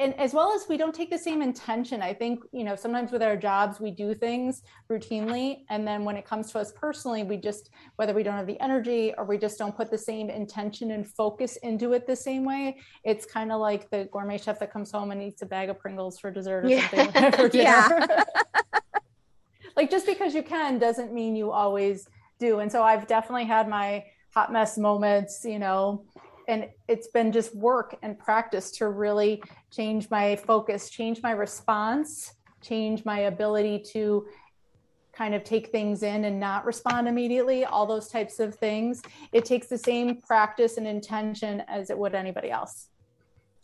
and 0.00 0.18
as 0.18 0.32
well 0.32 0.52
as 0.52 0.66
we 0.68 0.78
don't 0.78 0.94
take 0.94 1.10
the 1.10 1.18
same 1.18 1.42
intention. 1.42 2.00
I 2.00 2.14
think 2.14 2.40
you 2.52 2.64
know 2.64 2.74
sometimes 2.74 3.12
with 3.12 3.22
our 3.22 3.36
jobs 3.36 3.78
we 3.78 3.90
do 3.90 4.14
things 4.14 4.62
routinely. 4.90 5.64
And 5.68 5.86
then 5.86 6.04
when 6.04 6.16
it 6.16 6.24
comes 6.24 6.50
to 6.52 6.58
us 6.58 6.72
personally 6.72 7.22
we 7.22 7.36
just 7.36 7.70
whether 7.96 8.14
we 8.14 8.22
don't 8.22 8.34
have 8.34 8.46
the 8.46 8.60
energy 8.60 9.12
or 9.18 9.24
we 9.24 9.36
just 9.38 9.58
don't 9.58 9.76
put 9.76 9.90
the 9.90 9.98
same 9.98 10.30
intention 10.30 10.92
and 10.92 11.06
focus 11.06 11.56
into 11.58 11.92
it 11.92 12.06
the 12.06 12.16
same 12.16 12.44
way 12.44 12.78
it's 13.04 13.26
kind 13.26 13.52
of 13.52 13.60
like 13.60 13.90
the 13.90 14.08
gourmet 14.10 14.38
chef 14.38 14.58
that 14.58 14.72
comes 14.72 14.90
home 14.90 15.10
and 15.10 15.22
eats 15.22 15.42
a 15.42 15.46
bag 15.46 15.68
of 15.68 15.78
pringles 15.78 16.18
for 16.18 16.30
dessert 16.30 16.64
or 16.64 16.68
yeah. 16.68 16.88
something 16.88 17.32
for 17.32 17.56
yeah. 17.56 18.24
like 19.76 19.90
just 19.90 20.06
because 20.06 20.34
you 20.34 20.42
can 20.42 20.78
doesn't 20.78 21.12
mean 21.12 21.36
you 21.36 21.50
always 21.50 22.08
do. 22.38 22.60
And 22.60 22.72
so 22.72 22.82
i've 22.82 23.06
definitely 23.06 23.44
had 23.44 23.68
my 23.68 24.04
hot 24.34 24.52
mess 24.52 24.78
moments 24.78 25.44
you 25.44 25.58
know 25.58 26.04
and 26.50 26.68
it's 26.88 27.06
been 27.08 27.32
just 27.32 27.54
work 27.54 27.96
and 28.02 28.18
practice 28.18 28.70
to 28.72 28.88
really 28.88 29.42
change 29.70 30.10
my 30.10 30.36
focus 30.36 30.90
change 30.90 31.22
my 31.22 31.30
response 31.30 32.34
change 32.62 33.04
my 33.04 33.20
ability 33.20 33.78
to 33.78 34.26
kind 35.12 35.34
of 35.34 35.44
take 35.44 35.68
things 35.68 36.02
in 36.02 36.24
and 36.24 36.40
not 36.40 36.64
respond 36.64 37.06
immediately, 37.06 37.64
all 37.64 37.84
those 37.84 38.08
types 38.08 38.40
of 38.40 38.54
things. 38.54 39.02
It 39.32 39.44
takes 39.44 39.66
the 39.66 39.76
same 39.76 40.20
practice 40.20 40.78
and 40.78 40.86
intention 40.86 41.62
as 41.68 41.90
it 41.90 41.98
would 41.98 42.14
anybody 42.14 42.50
else. 42.50 42.88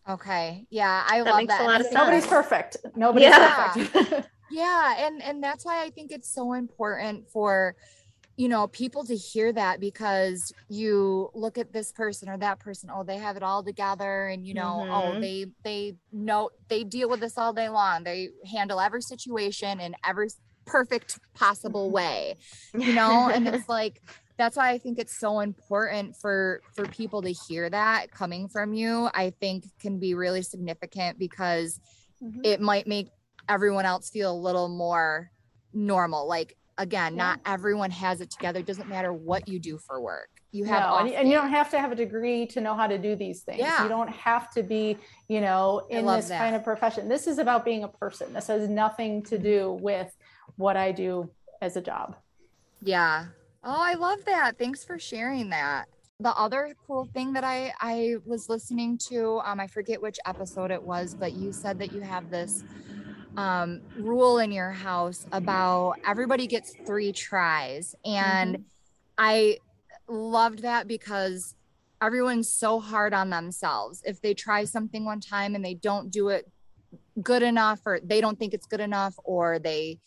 Okay. 0.09 0.66
Yeah, 0.68 1.03
I 1.09 1.22
that 1.22 1.31
love 1.31 1.46
that. 1.49 1.92
Nobody's 1.92 2.27
perfect. 2.27 2.77
Nobody's 2.94 3.29
yeah. 3.29 3.72
perfect. 3.72 4.29
yeah, 4.51 5.07
and 5.07 5.22
and 5.22 5.42
that's 5.42 5.64
why 5.64 5.83
I 5.83 5.90
think 5.90 6.12
it's 6.12 6.29
so 6.29 6.53
important 6.53 7.29
for 7.31 7.75
you 8.37 8.49
know 8.49 8.66
people 8.68 9.05
to 9.05 9.16
hear 9.16 9.53
that 9.53 9.81
because 9.81 10.53
you 10.68 11.31
look 11.35 11.59
at 11.59 11.72
this 11.72 11.90
person 11.92 12.29
or 12.29 12.37
that 12.37 12.59
person 12.59 12.90
oh 12.92 13.03
they 13.03 13.16
have 13.16 13.37
it 13.37 13.42
all 13.42 13.62
together 13.62 14.27
and 14.27 14.46
you 14.46 14.55
know 14.55 14.87
oh, 14.88 14.92
mm-hmm. 14.92 15.16
oh 15.16 15.20
they 15.20 15.46
they 15.64 15.94
know 16.12 16.51
they 16.68 16.85
deal 16.85 17.09
with 17.09 17.20
this 17.20 17.38
all 17.38 17.53
day 17.53 17.68
long 17.68 18.05
they 18.05 18.29
handle 18.51 18.81
every 18.81 19.03
situation 19.03 19.81
in 19.81 19.94
every 20.05 20.29
perfect 20.66 21.18
possible 21.35 21.90
way 21.90 22.37
you 22.75 22.92
know 22.92 23.31
and 23.33 23.49
it's 23.49 23.68
like 23.68 24.03
that's 24.37 24.57
why 24.57 24.70
i 24.70 24.79
think 24.79 24.99
it's 24.99 25.18
so 25.18 25.40
important 25.40 26.14
for 26.16 26.61
for 26.75 26.87
people 26.87 27.22
to 27.22 27.33
hear 27.49 27.70
that 27.70 28.11
coming 28.11 28.49
from 28.49 28.75
you 28.75 29.09
i 29.14 29.31
think 29.40 29.64
can 29.81 29.99
be 29.99 30.14
really 30.14 30.42
significant 30.42 31.18
because 31.18 31.81
mm-hmm. 32.22 32.40
it 32.44 32.61
might 32.61 32.87
make 32.87 33.09
everyone 33.49 33.87
else 33.87 34.11
feel 34.11 34.33
a 34.33 34.37
little 34.37 34.68
more 34.68 35.31
normal 35.72 36.27
like 36.27 36.57
again 36.79 37.15
yeah. 37.15 37.23
not 37.23 37.41
everyone 37.47 37.91
has 37.91 38.21
it 38.21 38.31
together 38.31 38.61
it 38.61 38.67
doesn't 38.67 38.89
matter 38.89 39.12
what 39.12 39.49
you 39.49 39.59
do 39.59 39.79
for 39.79 40.01
work 40.01 40.29
you 40.53 40.65
have 40.65 40.89
no, 40.89 40.97
and, 40.99 41.11
and, 41.11 41.29
you 41.29 41.35
don't 41.35 41.51
have 41.51 41.71
to 41.71 41.79
have 41.79 41.93
a 41.93 41.95
degree 41.95 42.47
to 42.47 42.61
know 42.61 42.75
how 42.75 42.87
to 42.87 42.99
do 42.99 43.15
these 43.17 43.43
things 43.43 43.61
yeah. 43.61 43.83
you 43.83 43.89
don't 43.89 44.11
have 44.11 44.51
to 44.51 44.62
be 44.62 44.97
you 45.29 45.41
know 45.41 45.87
in 45.91 46.07
this 46.07 46.29
that. 46.29 46.39
kind 46.39 46.55
of 46.57 46.62
profession 46.65 47.09
this 47.09 47.27
is 47.27 47.39
about 47.39 47.65
being 47.65 47.85
a 47.85 47.89
person 47.89 48.33
this 48.33 48.47
has 48.47 48.69
nothing 48.69 49.23
to 49.23 49.39
do 49.39 49.73
with 49.81 50.15
what 50.57 50.77
I 50.77 50.93
do 50.93 51.31
as 51.61 51.77
a 51.77 51.81
job. 51.81 52.17
Yeah. 52.83 53.27
Oh, 53.65 53.83
I 53.83 53.95
love 53.95 54.25
that. 54.27 54.59
Thanks 54.59 54.85
for 54.85 54.99
sharing 54.99 55.51
that. 55.51 55.87
The 56.21 56.35
other 56.35 56.75
cool 56.87 57.07
thing 57.12 57.33
that 57.35 57.45
I 57.45 57.75
I 57.81 58.17
was 58.25 58.49
listening 58.49 58.97
to, 59.09 59.41
um, 59.45 59.61
I 59.61 59.67
forget 59.67 60.01
which 60.01 60.19
episode 60.25 60.71
it 60.71 60.83
was, 60.83 61.15
but 61.15 61.33
you 61.35 61.53
said 61.53 61.79
that 61.81 61.93
you 61.93 62.01
have 62.01 62.31
this 62.31 62.65
um, 63.37 63.81
rule 63.99 64.38
in 64.38 64.53
your 64.53 64.70
house 64.70 65.27
about 65.33 65.94
everybody 66.07 66.46
gets 66.46 66.75
three 66.87 67.12
tries, 67.12 67.94
and 68.05 68.57
mm-hmm. 68.57 68.62
I 69.18 69.59
loved 70.09 70.62
that 70.62 70.87
because 70.87 71.55
everyone's 72.01 72.49
so 72.49 72.81
hard 72.81 73.14
on 73.14 73.31
themselves. 73.31 74.03
If 74.05 74.20
they 74.20 74.35
try 74.35 74.64
something 74.64 75.05
one 75.05 75.20
time 75.20 75.55
and 75.55 75.64
they 75.64 75.75
don't 75.75 76.11
do 76.11 76.29
it 76.29 76.51
good 77.22 77.42
enough, 77.42 77.81
or 77.87 78.01
they 78.03 78.20
don't 78.20 78.38
think 78.38 78.55
it's 78.55 78.66
good 78.66 78.81
enough, 78.81 79.14
or 79.25 79.59
they 79.59 79.99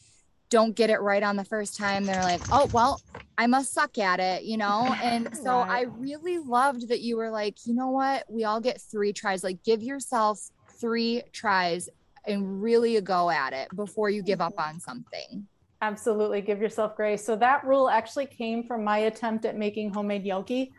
don't 0.49 0.75
get 0.75 0.89
it 0.89 0.99
right 0.99 1.23
on 1.23 1.35
the 1.35 1.45
first 1.45 1.77
time, 1.77 2.05
they're 2.05 2.23
like, 2.23 2.41
oh, 2.51 2.69
well, 2.73 3.01
I 3.37 3.47
must 3.47 3.73
suck 3.73 3.97
at 3.97 4.19
it, 4.19 4.43
you 4.43 4.57
know? 4.57 4.95
And 5.03 5.35
so 5.35 5.57
right. 5.57 5.69
I 5.69 5.81
really 5.83 6.39
loved 6.39 6.89
that 6.89 7.01
you 7.01 7.17
were 7.17 7.29
like, 7.29 7.57
you 7.65 7.73
know 7.73 7.89
what? 7.89 8.25
We 8.29 8.43
all 8.43 8.59
get 8.59 8.81
three 8.81 9.13
tries. 9.13 9.43
Like, 9.43 9.63
give 9.63 9.81
yourself 9.81 10.39
three 10.79 11.23
tries 11.31 11.89
and 12.29 12.61
really 12.61 12.95
a 12.97 13.01
go 13.01 13.29
at 13.29 13.53
it 13.53 13.67
before 13.75 14.09
you 14.09 14.21
give 14.21 14.41
up 14.41 14.53
on 14.57 14.79
something. 14.79 15.47
Absolutely. 15.81 16.41
Give 16.41 16.61
yourself 16.61 16.95
grace. 16.95 17.25
So 17.25 17.35
that 17.37 17.63
rule 17.65 17.89
actually 17.89 18.25
came 18.25 18.63
from 18.63 18.83
my 18.83 18.99
attempt 18.99 19.45
at 19.45 19.57
making 19.57 19.93
homemade 19.93 20.25
gnocchi 20.25 20.71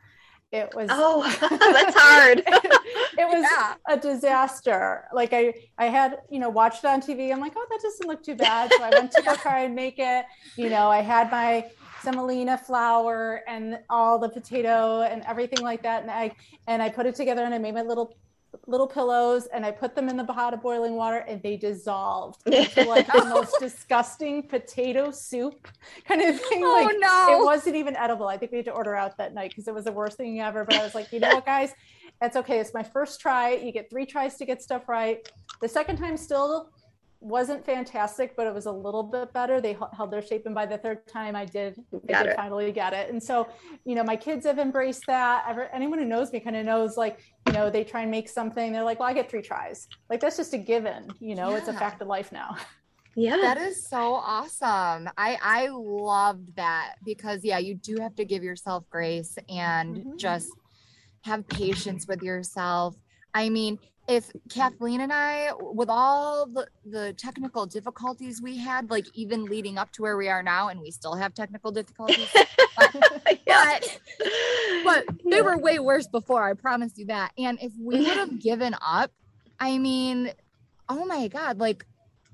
it 0.53 0.75
was 0.75 0.89
oh 0.91 1.23
that's 1.41 1.97
hard 1.97 2.39
it 2.47 3.29
was 3.29 3.47
yeah. 3.51 3.75
a 3.89 3.97
disaster 3.97 5.05
like 5.13 5.33
i 5.33 5.53
i 5.79 5.87
had 5.87 6.19
you 6.29 6.39
know 6.39 6.49
watched 6.49 6.83
it 6.85 6.89
on 6.89 7.01
tv 7.01 7.33
i'm 7.33 7.41
like 7.41 7.53
oh 7.57 7.67
that 7.71 7.81
doesn't 7.83 8.07
look 8.07 8.23
too 8.23 8.35
bad 8.35 8.71
so 8.73 8.83
i 8.83 8.91
went 8.91 9.13
to 9.13 9.23
go 9.23 9.35
try 9.37 9.61
and 9.61 9.75
make 9.75 9.99
it 9.99 10.25
you 10.57 10.69
know 10.69 10.89
i 10.89 11.01
had 11.01 11.31
my 11.31 11.65
semolina 12.03 12.59
flour 12.59 13.43
and 13.47 13.79
all 13.91 14.19
the 14.19 14.29
potato 14.29 15.03
and 15.03 15.23
everything 15.27 15.63
like 15.63 15.83
that 15.83 16.03
and 16.03 16.11
i 16.11 16.33
and 16.67 16.83
i 16.83 16.89
put 16.89 17.07
it 17.07 17.15
together 17.15 17.43
and 17.43 17.55
i 17.55 17.59
made 17.59 17.75
my 17.75 17.83
little 17.83 18.17
little 18.67 18.87
pillows 18.87 19.47
and 19.53 19.65
I 19.65 19.71
put 19.71 19.95
them 19.95 20.09
in 20.09 20.17
the 20.17 20.25
pot 20.25 20.55
of 20.55 20.63
boiling 20.63 20.95
water 20.95 21.19
and 21.19 21.43
they 21.43 21.57
dissolved 21.57 22.41
into 22.47 22.85
like 22.85 23.07
the 23.07 23.25
most 23.27 23.57
disgusting 23.61 24.43
potato 24.43 25.11
soup 25.11 25.69
kind 26.05 26.23
of 26.23 26.41
thing. 26.41 26.63
Oh 26.65 26.83
like, 26.85 26.97
no. 26.99 27.41
It 27.41 27.45
wasn't 27.45 27.77
even 27.77 27.97
edible. 27.97 28.29
I 28.29 28.37
think 28.37 28.53
we 28.53 28.59
had 28.59 28.67
to 28.67 28.73
order 28.73 28.95
out 28.95 29.17
that 29.19 29.35
night 29.35 29.51
because 29.51 29.69
it 29.69 29.75
was 29.75 29.85
the 29.85 29.93
worst 29.93 30.17
thing 30.17 30.41
ever. 30.41 30.65
But 30.65 30.77
I 30.77 30.85
was 30.85 30.95
like, 30.95 31.13
you 31.13 31.21
know 31.21 31.29
what, 31.29 31.47
guys? 31.47 31.73
That's 32.21 32.37
okay. 32.37 32.59
It's 32.59 32.75
my 32.75 32.83
first 32.83 33.21
try. 33.21 33.55
You 33.55 33.73
get 33.73 33.89
three 33.89 34.07
tries 34.07 34.37
to 34.37 34.45
get 34.45 34.63
stuff 34.63 34.89
right. 34.89 35.27
The 35.61 35.69
second 35.69 35.97
time 35.97 36.17
still 36.17 36.71
wasn't 37.21 37.65
fantastic, 37.65 38.35
but 38.35 38.47
it 38.47 38.55
was 38.55 38.67
a 38.67 38.73
little 38.73 39.03
bit 39.03 39.33
better. 39.33 39.61
They 39.61 39.77
held 39.95 40.11
their 40.11 40.23
shape, 40.23 40.47
and 40.47 40.55
by 40.55 40.67
the 40.67 40.79
third 40.79 41.07
time, 41.07 41.37
I 41.37 41.45
did, 41.45 41.79
I 42.13 42.23
did 42.23 42.37
finally 42.37 42.73
get 42.73 42.93
it. 42.93 43.11
And 43.11 43.23
so, 43.23 43.49
you 43.85 43.95
know, 43.95 44.03
my 44.03 44.17
kids 44.17 44.47
have 44.47 44.59
embraced 44.59 45.03
that. 45.07 45.45
Ever, 45.49 45.65
anyone 45.75 45.99
who 45.99 46.07
knows 46.07 46.33
me 46.33 46.41
kind 46.41 46.57
of 46.57 46.65
knows, 46.65 46.97
like, 46.97 47.21
you 47.47 47.53
know, 47.53 47.69
they 47.69 47.85
try 47.85 48.03
and 48.03 48.11
make 48.11 48.29
something. 48.29 48.73
They're 48.73 48.85
like, 48.85 49.01
"Well, 49.01 49.09
I 49.09 49.13
get 49.13 49.31
three 49.31 49.43
tries." 49.43 49.87
Like 50.09 50.21
that's 50.21 50.37
just 50.37 50.55
a 50.55 50.59
given. 50.59 51.11
You 51.21 51.35
know, 51.35 51.51
yeah. 51.51 51.59
it's 51.59 51.69
a 51.69 51.75
fact 51.75 52.01
of 52.01 52.09
life 52.09 52.33
now. 52.33 52.57
Yeah, 53.17 53.37
that 53.37 53.59
is 53.59 53.87
so 53.87 54.15
awesome. 54.15 55.11
I 55.19 55.37
I 55.43 55.69
loved 55.71 56.57
that 56.57 56.95
because 57.05 57.45
yeah, 57.45 57.59
you 57.59 57.75
do 57.75 57.99
have 58.01 58.15
to 58.17 58.25
give 58.25 58.43
yourself 58.43 58.85
grace 58.89 59.37
and 59.49 59.97
mm-hmm. 59.97 60.17
just 60.17 60.49
have 61.23 61.47
patience 61.49 62.07
with 62.07 62.23
yourself. 62.23 62.97
I 63.35 63.49
mean, 63.49 63.79
if 64.11 64.33
Kathleen 64.49 65.03
and 65.03 65.13
I, 65.13 65.53
with 65.61 65.89
all 65.89 66.45
the, 66.45 66.67
the 66.85 67.13
technical 67.13 67.65
difficulties 67.65 68.43
we 68.43 68.57
had, 68.57 68.91
like 68.91 69.07
even 69.15 69.45
leading 69.45 69.79
up 69.79 69.93
to 69.93 70.03
where 70.03 70.17
we 70.17 70.29
are 70.29 70.43
now, 70.43 70.69
and 70.69 70.81
we 70.81 70.91
still 70.91 71.15
have 71.15 71.33
technical 71.33 71.71
difficulties, 71.71 72.27
but, 72.77 72.97
but, 73.47 73.99
but 74.85 75.05
they 75.31 75.43
were 75.43 75.57
way 75.57 75.79
worse 75.79 76.09
before, 76.09 76.43
I 76.43 76.55
promise 76.55 76.95
you 76.97 77.07
that. 77.07 77.31
And 77.39 77.57
if 77.63 77.73
we 77.81 77.99
would 77.99 78.17
have 78.17 78.41
given 78.43 78.75
up, 78.85 79.13
I 79.61 79.79
mean, 79.79 80.33
oh 80.89 81.05
my 81.05 81.29
God, 81.29 81.61
like 81.61 81.87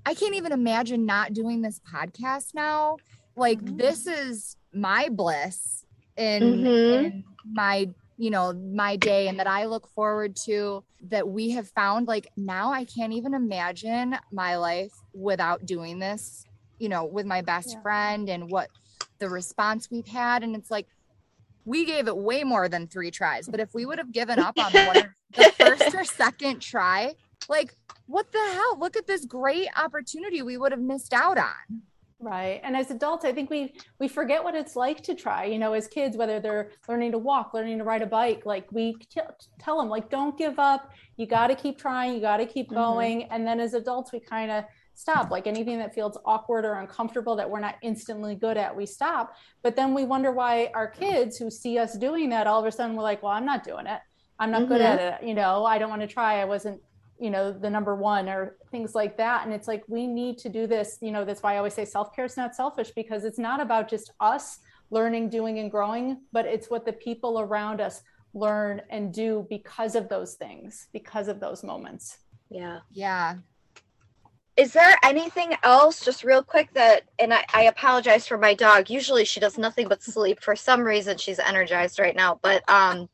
I 0.07 0.15
can't 0.15 0.35
even 0.35 0.53
imagine 0.53 1.05
not 1.05 1.35
doing 1.35 1.61
this 1.61 1.79
podcast 1.81 2.55
now. 2.55 2.97
Like, 3.37 3.61
mm-hmm. 3.61 3.77
this 3.77 4.07
is 4.07 4.57
my 4.73 5.11
bliss 5.11 5.85
in, 6.17 6.43
mm-hmm. 6.43 6.67
in 6.67 7.25
my 7.45 7.91
you 8.19 8.31
know 8.31 8.53
my 8.53 8.97
day 8.97 9.29
and 9.29 9.39
that 9.39 9.47
i 9.47 9.67
look 9.67 9.89
forward 9.89 10.35
to 10.35 10.83
that 11.03 11.29
we 11.29 11.51
have 11.51 11.69
found 11.69 12.09
like 12.09 12.29
now 12.37 12.73
i 12.73 12.85
can't 12.85 13.13
even 13.13 13.35
imagine 13.35 14.17
my 14.33 14.57
life 14.57 14.93
without 15.13 15.67
doing 15.67 15.99
this 15.99 16.45
you 16.79 16.89
know 16.89 17.05
with 17.05 17.27
my 17.27 17.43
best 17.43 17.75
yeah. 17.75 17.83
friend 17.83 18.29
and 18.29 18.51
what 18.51 18.69
the 19.19 19.29
response 19.29 19.91
we've 19.91 20.07
had. 20.07 20.43
And 20.43 20.55
it's 20.55 20.71
like 20.71 20.87
we 21.65 21.85
gave 21.85 22.07
it 22.07 22.17
way 22.17 22.45
more 22.45 22.69
than 22.69 22.87
three 22.87 23.11
tries 23.11 23.49
but 23.49 23.61
if 23.61 23.75
we 23.75 23.85
would 23.85 23.99
have 23.99 24.13
given 24.13 24.39
up 24.39 24.57
on 24.59 24.73
one 24.73 25.15
the 25.35 25.53
first 25.59 25.95
or 25.95 26.05
second 26.05 26.61
try 26.61 27.15
like 27.49 27.75
what 28.09 28.31
the 28.31 28.39
hell? 28.39 28.79
Look 28.79 28.97
at 28.97 29.09
this 29.09 29.25
great 29.25 29.69
opportunity 29.77 30.41
we 30.41 30.57
would 30.57 30.71
have 30.71 30.81
missed 30.81 31.13
out 31.13 31.39
on 31.39 31.83
Right. 32.19 32.61
And 32.65 32.75
as 32.75 32.91
adults, 32.91 33.27
I 33.27 33.33
think 33.33 33.51
we 33.51 33.75
we 34.01 34.09
forget 34.09 34.43
what 34.43 34.55
it's 34.55 34.75
like 34.75 35.03
to 35.03 35.15
try. 35.15 35.45
You 35.45 35.59
know, 35.59 35.75
as 35.75 35.87
kids, 35.87 36.17
whether 36.17 36.41
they're 36.41 36.71
learning 36.89 37.13
to 37.13 37.19
walk, 37.19 37.53
learning 37.53 37.77
to 37.79 37.85
ride 37.85 38.01
a 38.01 38.07
bike, 38.07 38.47
like 38.47 38.71
we 38.73 38.95
t- 38.95 39.21
tell 39.59 39.79
them, 39.79 39.91
like, 39.91 40.09
don't 40.09 40.37
give 40.39 40.59
up. 40.59 40.91
You 41.19 41.27
got 41.27 41.49
to 41.49 41.55
keep 41.55 41.79
trying. 41.79 42.15
You 42.15 42.21
got 42.21 42.39
to 42.39 42.47
keep 42.47 42.67
mm-hmm. 42.67 42.77
going. 42.77 43.21
Mm-hmm. 43.21 43.33
And 43.35 43.47
then 43.47 43.61
as 43.61 43.75
adults, 43.75 44.13
we 44.13 44.21
kind 44.21 44.51
of 44.51 44.65
stop. 44.95 45.31
Like 45.31 45.47
anything 45.47 45.79
that 45.79 45.95
feels 45.95 46.17
awkward 46.25 46.65
or 46.65 46.75
uncomfortable 46.81 47.37
that 47.37 47.49
we're 47.49 47.61
not 47.61 47.77
instantly 47.83 48.35
good 48.35 48.57
at, 48.57 48.75
we 48.75 48.87
stop. 48.87 49.35
But 49.63 49.77
then 49.77 49.93
we 49.93 50.05
wonder 50.05 50.33
why 50.33 50.71
our 50.75 50.89
kids 50.89 51.37
who 51.37 51.51
see 51.51 51.79
us 51.79 51.99
doing 51.99 52.31
that, 52.31 52.47
all 52.47 52.61
of 52.61 52.67
a 52.67 52.73
sudden, 52.73 52.97
we're 52.97 53.03
like, 53.03 53.23
well, 53.23 53.33
I'm 53.33 53.45
not 53.45 53.63
doing 53.63 53.87
it. 53.87 54.01
I'm 54.39 54.51
not 54.51 54.63
mm-hmm. 54.63 54.73
good 54.73 54.81
at 54.81 55.01
it. 55.01 55.27
You 55.27 55.35
know, 55.35 55.67
I 55.67 55.77
don't 55.77 55.91
want 55.91 56.03
to 56.03 56.09
try. 56.09 56.41
I 56.41 56.47
wasn't 56.47 56.81
you 57.19 57.31
know 57.31 57.53
the 57.53 57.71
number 57.71 57.95
one 57.95 58.29
or 58.29 58.57
things 58.71 58.95
like 58.95 59.17
that. 59.17 59.45
And 59.45 59.53
it's 59.55 59.69
like 59.69 59.85
we 59.89 60.07
need 60.07 60.39
to 60.39 60.49
do 60.49 60.67
this. 60.67 60.99
You 61.01 61.13
know 61.13 61.25
that's 61.25 61.43
why 61.43 61.55
i 61.55 61.57
always 61.59 61.75
say 61.75 61.85
self-care 61.85 62.25
is 62.25 62.37
not 62.37 62.55
selfish 62.55 62.91
because 62.91 63.25
it's 63.25 63.39
not 63.39 63.61
about 63.61 63.89
just 63.89 64.13
us 64.21 64.59
learning 64.91 65.29
doing 65.29 65.59
and 65.59 65.69
growing 65.69 66.21
but 66.33 66.47
it's 66.47 66.71
what 66.71 66.87
the 66.87 66.93
people 66.93 67.41
around 67.41 67.81
us 67.81 68.03
learn 68.35 68.81
and 68.91 69.13
do 69.13 69.45
because 69.51 69.97
of 69.97 70.09
those 70.09 70.35
things 70.35 70.89
because 70.93 71.27
of 71.29 71.41
those 71.41 71.65
moments. 71.65 72.19
Yeah. 72.51 72.81
Yeah 72.93 73.37
is 74.57 74.73
there 74.73 74.97
anything 75.03 75.55
else 75.63 76.05
just 76.05 76.25
real 76.25 76.43
quick 76.43 76.73
that 76.73 77.03
and 77.19 77.33
I, 77.33 77.45
I, 77.53 77.63
apologize 77.65 78.27
for 78.27 78.39
my 78.39 78.55
dog. 78.55 78.89
Usually 78.89 79.25
she 79.25 79.39
does 79.39 79.59
nothing 79.59 79.89
but 79.89 80.03
sleep. 80.03 80.43
For 80.43 80.57
some 80.57 80.81
reason 80.81 81.19
she's 81.19 81.39
energized 81.39 81.99
right 81.99 82.17
now 82.17 82.39
but 82.43 82.69
um 82.69 83.09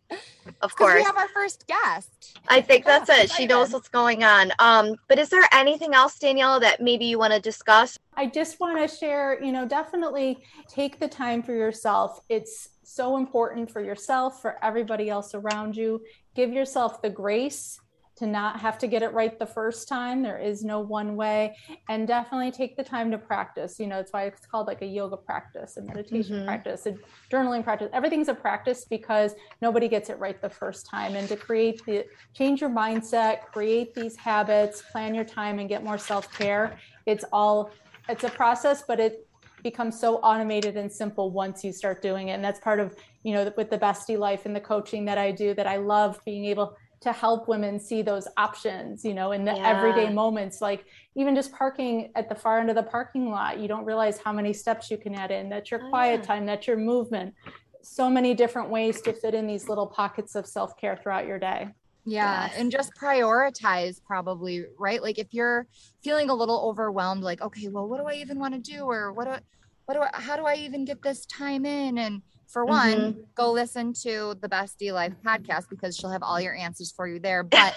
of 0.61 0.75
course 0.77 0.97
we 0.97 1.03
have 1.03 1.17
our 1.17 1.29
first 1.29 1.67
guest. 1.67 2.39
I 2.49 2.61
think 2.61 2.85
that's 2.85 3.11
it. 3.11 3.31
She 3.31 3.47
knows 3.47 3.73
what's 3.73 3.89
going 3.89 4.23
on. 4.23 4.53
Um 4.59 4.95
but 5.09 5.19
is 5.19 5.29
there 5.31 5.45
anything 5.53 5.95
else 5.95 6.19
danielle 6.19 6.61
that 6.61 6.81
maybe 6.81 7.07
you 7.07 7.19
want 7.19 7.33
to 7.33 7.41
discuss? 7.41 7.99
I 8.15 8.27
just 8.27 8.61
want 8.61 8.79
to 8.79 8.97
share 8.97 9.43
you 9.43 9.53
know 9.53 9.67
definitely 9.67 10.39
take 10.69 11.01
the 11.01 11.09
time 11.09 11.43
for 11.43 11.55
yourself. 11.55 12.21
It's 12.29 12.69
so 12.85 13.17
important 13.17 13.71
for 13.71 13.83
yourself 13.83 14.41
for 14.43 14.63
everybody 14.63 15.09
else 15.09 15.35
around 15.35 15.77
you. 15.77 16.03
Give 16.35 16.53
yourself 16.53 17.03
the 17.03 17.11
grace 17.11 17.81
to 18.23 18.29
not 18.29 18.61
have 18.61 18.79
to 18.79 18.87
get 18.87 19.03
it 19.03 19.13
right 19.13 19.37
the 19.37 19.47
first 19.47 19.89
time. 19.89 20.23
There 20.23 20.39
is 20.39 20.63
no 20.63 20.79
one 20.79 21.17
way. 21.17 21.57
And 21.89 22.07
definitely 22.07 22.53
take 22.53 22.77
the 22.77 22.85
time 22.85 23.11
to 23.11 23.19
practice. 23.19 23.81
You 23.81 23.89
know, 23.89 23.99
it's 23.99 24.13
why 24.13 24.27
it's 24.27 24.47
called 24.47 24.69
like 24.69 24.81
a 24.81 24.87
yoga 24.87 25.17
practice, 25.17 25.77
a 25.77 25.83
meditation 25.83 26.37
mm-hmm. 26.37 26.45
practice, 26.47 26.87
a 26.87 26.95
journaling 27.33 27.65
practice. 27.65 27.91
Everything's 27.93 28.29
a 28.29 28.35
practice 28.35 28.85
because 28.85 29.35
nobody 29.61 29.89
gets 29.89 30.09
it 30.09 30.21
right 30.21 30.41
the 30.41 30.49
first 30.49 30.87
time. 30.87 31.17
And 31.17 31.29
to 31.31 31.37
create 31.37 31.85
the 31.85 32.07
change 32.33 32.61
your 32.61 32.71
mindset, 32.71 33.47
create 33.53 33.93
these 33.93 34.15
habits, 34.15 34.85
plan 34.93 35.17
your 35.17 35.25
time, 35.25 35.59
and 35.59 35.69
get 35.69 35.83
more 35.83 35.99
self 35.99 36.33
care, 36.33 36.79
it's 37.07 37.25
all 37.33 37.73
it's 38.09 38.23
a 38.23 38.31
process, 38.31 38.85
but 38.87 39.01
it 39.01 39.27
becomes 39.65 39.99
so 39.99 40.17
automated 40.19 40.77
and 40.77 40.91
simple 40.93 41.33
once 41.33 41.65
you 41.65 41.73
start 41.73 42.03
doing 42.03 42.29
it. 42.29 42.33
And 42.33 42.45
that's 42.45 42.61
part 42.61 42.79
of, 42.79 42.97
you 43.25 43.33
know, 43.33 43.53
with 43.57 43.69
the 43.71 43.79
Best 43.79 44.07
D 44.07 44.17
Life 44.17 44.47
and 44.47 44.55
the 44.55 44.61
coaching 44.61 45.05
that 45.07 45.19
I 45.19 45.33
do 45.33 45.55
that 45.55 45.67
I 45.67 45.77
love 45.77 46.21
being 46.25 46.45
able 46.45 46.77
to 47.03 47.13
help 47.13 47.49
women 47.49 47.79
see 47.81 48.01
those 48.01 48.29
options, 48.37 49.05
you 49.05 49.13
know, 49.13 49.33
in 49.33 49.45
the 49.45 49.53
yeah. 49.53 49.69
everyday 49.69 50.13
moments, 50.13 50.61
like 50.61 50.85
even 51.17 51.35
just 51.35 51.53
parking 51.53 52.13
at 52.15 52.29
the 52.29 52.35
far 52.35 52.61
end 52.61 52.71
of 52.71 52.77
the 52.77 52.83
parking 52.83 53.29
lot, 53.31 53.59
you 53.59 53.69
don't 53.69 53.85
realize 53.85 54.19
how 54.19 54.33
many 54.33 54.53
steps 54.53 54.91
you 54.91 54.97
can 54.97 55.15
add 55.15 55.31
in. 55.31 55.49
That's 55.49 55.71
your 55.71 55.85
oh, 55.85 55.91
quiet 55.91 56.21
yeah. 56.21 56.27
time, 56.27 56.47
that's 56.47 56.67
your 56.67 56.77
movement. 56.77 57.35
So 57.83 58.09
many 58.09 58.35
different 58.35 58.71
ways 58.71 59.01
to 59.03 59.13
fit 59.13 59.35
in 59.35 59.49
these 59.49 59.69
little 59.69 59.87
pockets 59.87 60.37
of 60.37 60.47
self 60.47 60.77
care 60.77 60.97
throughout 60.97 61.27
your 61.27 61.41
day. 61.41 61.69
Yeah. 62.05 62.47
Yes. 62.47 62.55
And 62.57 62.71
just 62.71 62.93
prioritize, 62.95 64.01
probably, 64.05 64.65
right? 64.79 65.03
Like 65.03 65.19
if 65.19 65.35
you're 65.35 65.67
feeling 66.03 66.31
a 66.31 66.35
little 66.35 66.69
overwhelmed, 66.69 67.23
like, 67.23 67.41
okay, 67.43 67.69
well, 67.69 67.89
what 67.89 67.99
do 67.99 68.07
I 68.07 68.15
even 68.15 68.39
want 68.39 68.55
to 68.55 68.61
do? 68.61 68.85
Or 68.85 69.13
what 69.13 69.25
do 69.25 69.31
I, 69.33 69.41
what 69.87 69.95
do 69.95 70.01
I, 70.03 70.11
how 70.13 70.37
do 70.37 70.45
I 70.45 70.55
even 70.55 70.85
get 70.85 71.03
this 71.03 71.27
time 71.27 71.67
in? 71.67 71.99
And 71.99 72.23
for 72.53 72.67
one, 72.67 72.93
mm-hmm. 72.93 73.21
go 73.35 73.51
listen 73.51 73.95
to 74.03 74.37
the 74.41 74.49
Best 74.49 74.79
D 74.79 74.93
Life 74.93 75.15
podcast 75.25 75.71
because 75.71 75.97
she'll 75.97 76.11
have 76.11 76.23
all 76.23 76.41
your 76.41 76.55
answers 76.55 76.93
for 76.93 77.09
you 77.09 77.19
there. 77.19 77.43
But 77.53 77.75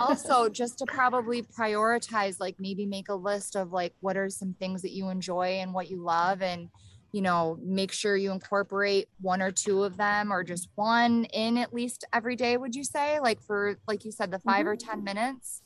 also 0.00 0.48
just 0.48 0.78
to 0.78 0.86
probably 0.86 1.42
prioritize, 1.42 2.38
like 2.38 2.56
maybe 2.58 2.86
make 2.86 3.08
a 3.08 3.14
list 3.14 3.56
of 3.56 3.72
like 3.72 3.92
what 4.00 4.16
are 4.16 4.30
some 4.30 4.54
things 4.54 4.82
that 4.82 4.92
you 4.92 5.08
enjoy 5.08 5.58
and 5.60 5.74
what 5.74 5.90
you 5.90 6.00
love 6.00 6.42
and 6.42 6.68
you 7.12 7.22
know, 7.22 7.56
make 7.62 7.92
sure 7.92 8.16
you 8.16 8.32
incorporate 8.32 9.08
one 9.20 9.40
or 9.40 9.52
two 9.52 9.84
of 9.84 9.96
them 9.96 10.32
or 10.32 10.42
just 10.42 10.68
one 10.74 11.24
in 11.26 11.56
at 11.56 11.72
least 11.72 12.04
every 12.12 12.34
day, 12.34 12.56
would 12.56 12.74
you 12.74 12.82
say? 12.82 13.20
Like 13.20 13.40
for 13.40 13.78
like 13.86 14.04
you 14.04 14.10
said, 14.10 14.32
the 14.32 14.40
5 14.40 14.58
mm-hmm. 14.58 14.68
or 14.68 14.74
10 14.74 15.04
minutes? 15.04 15.62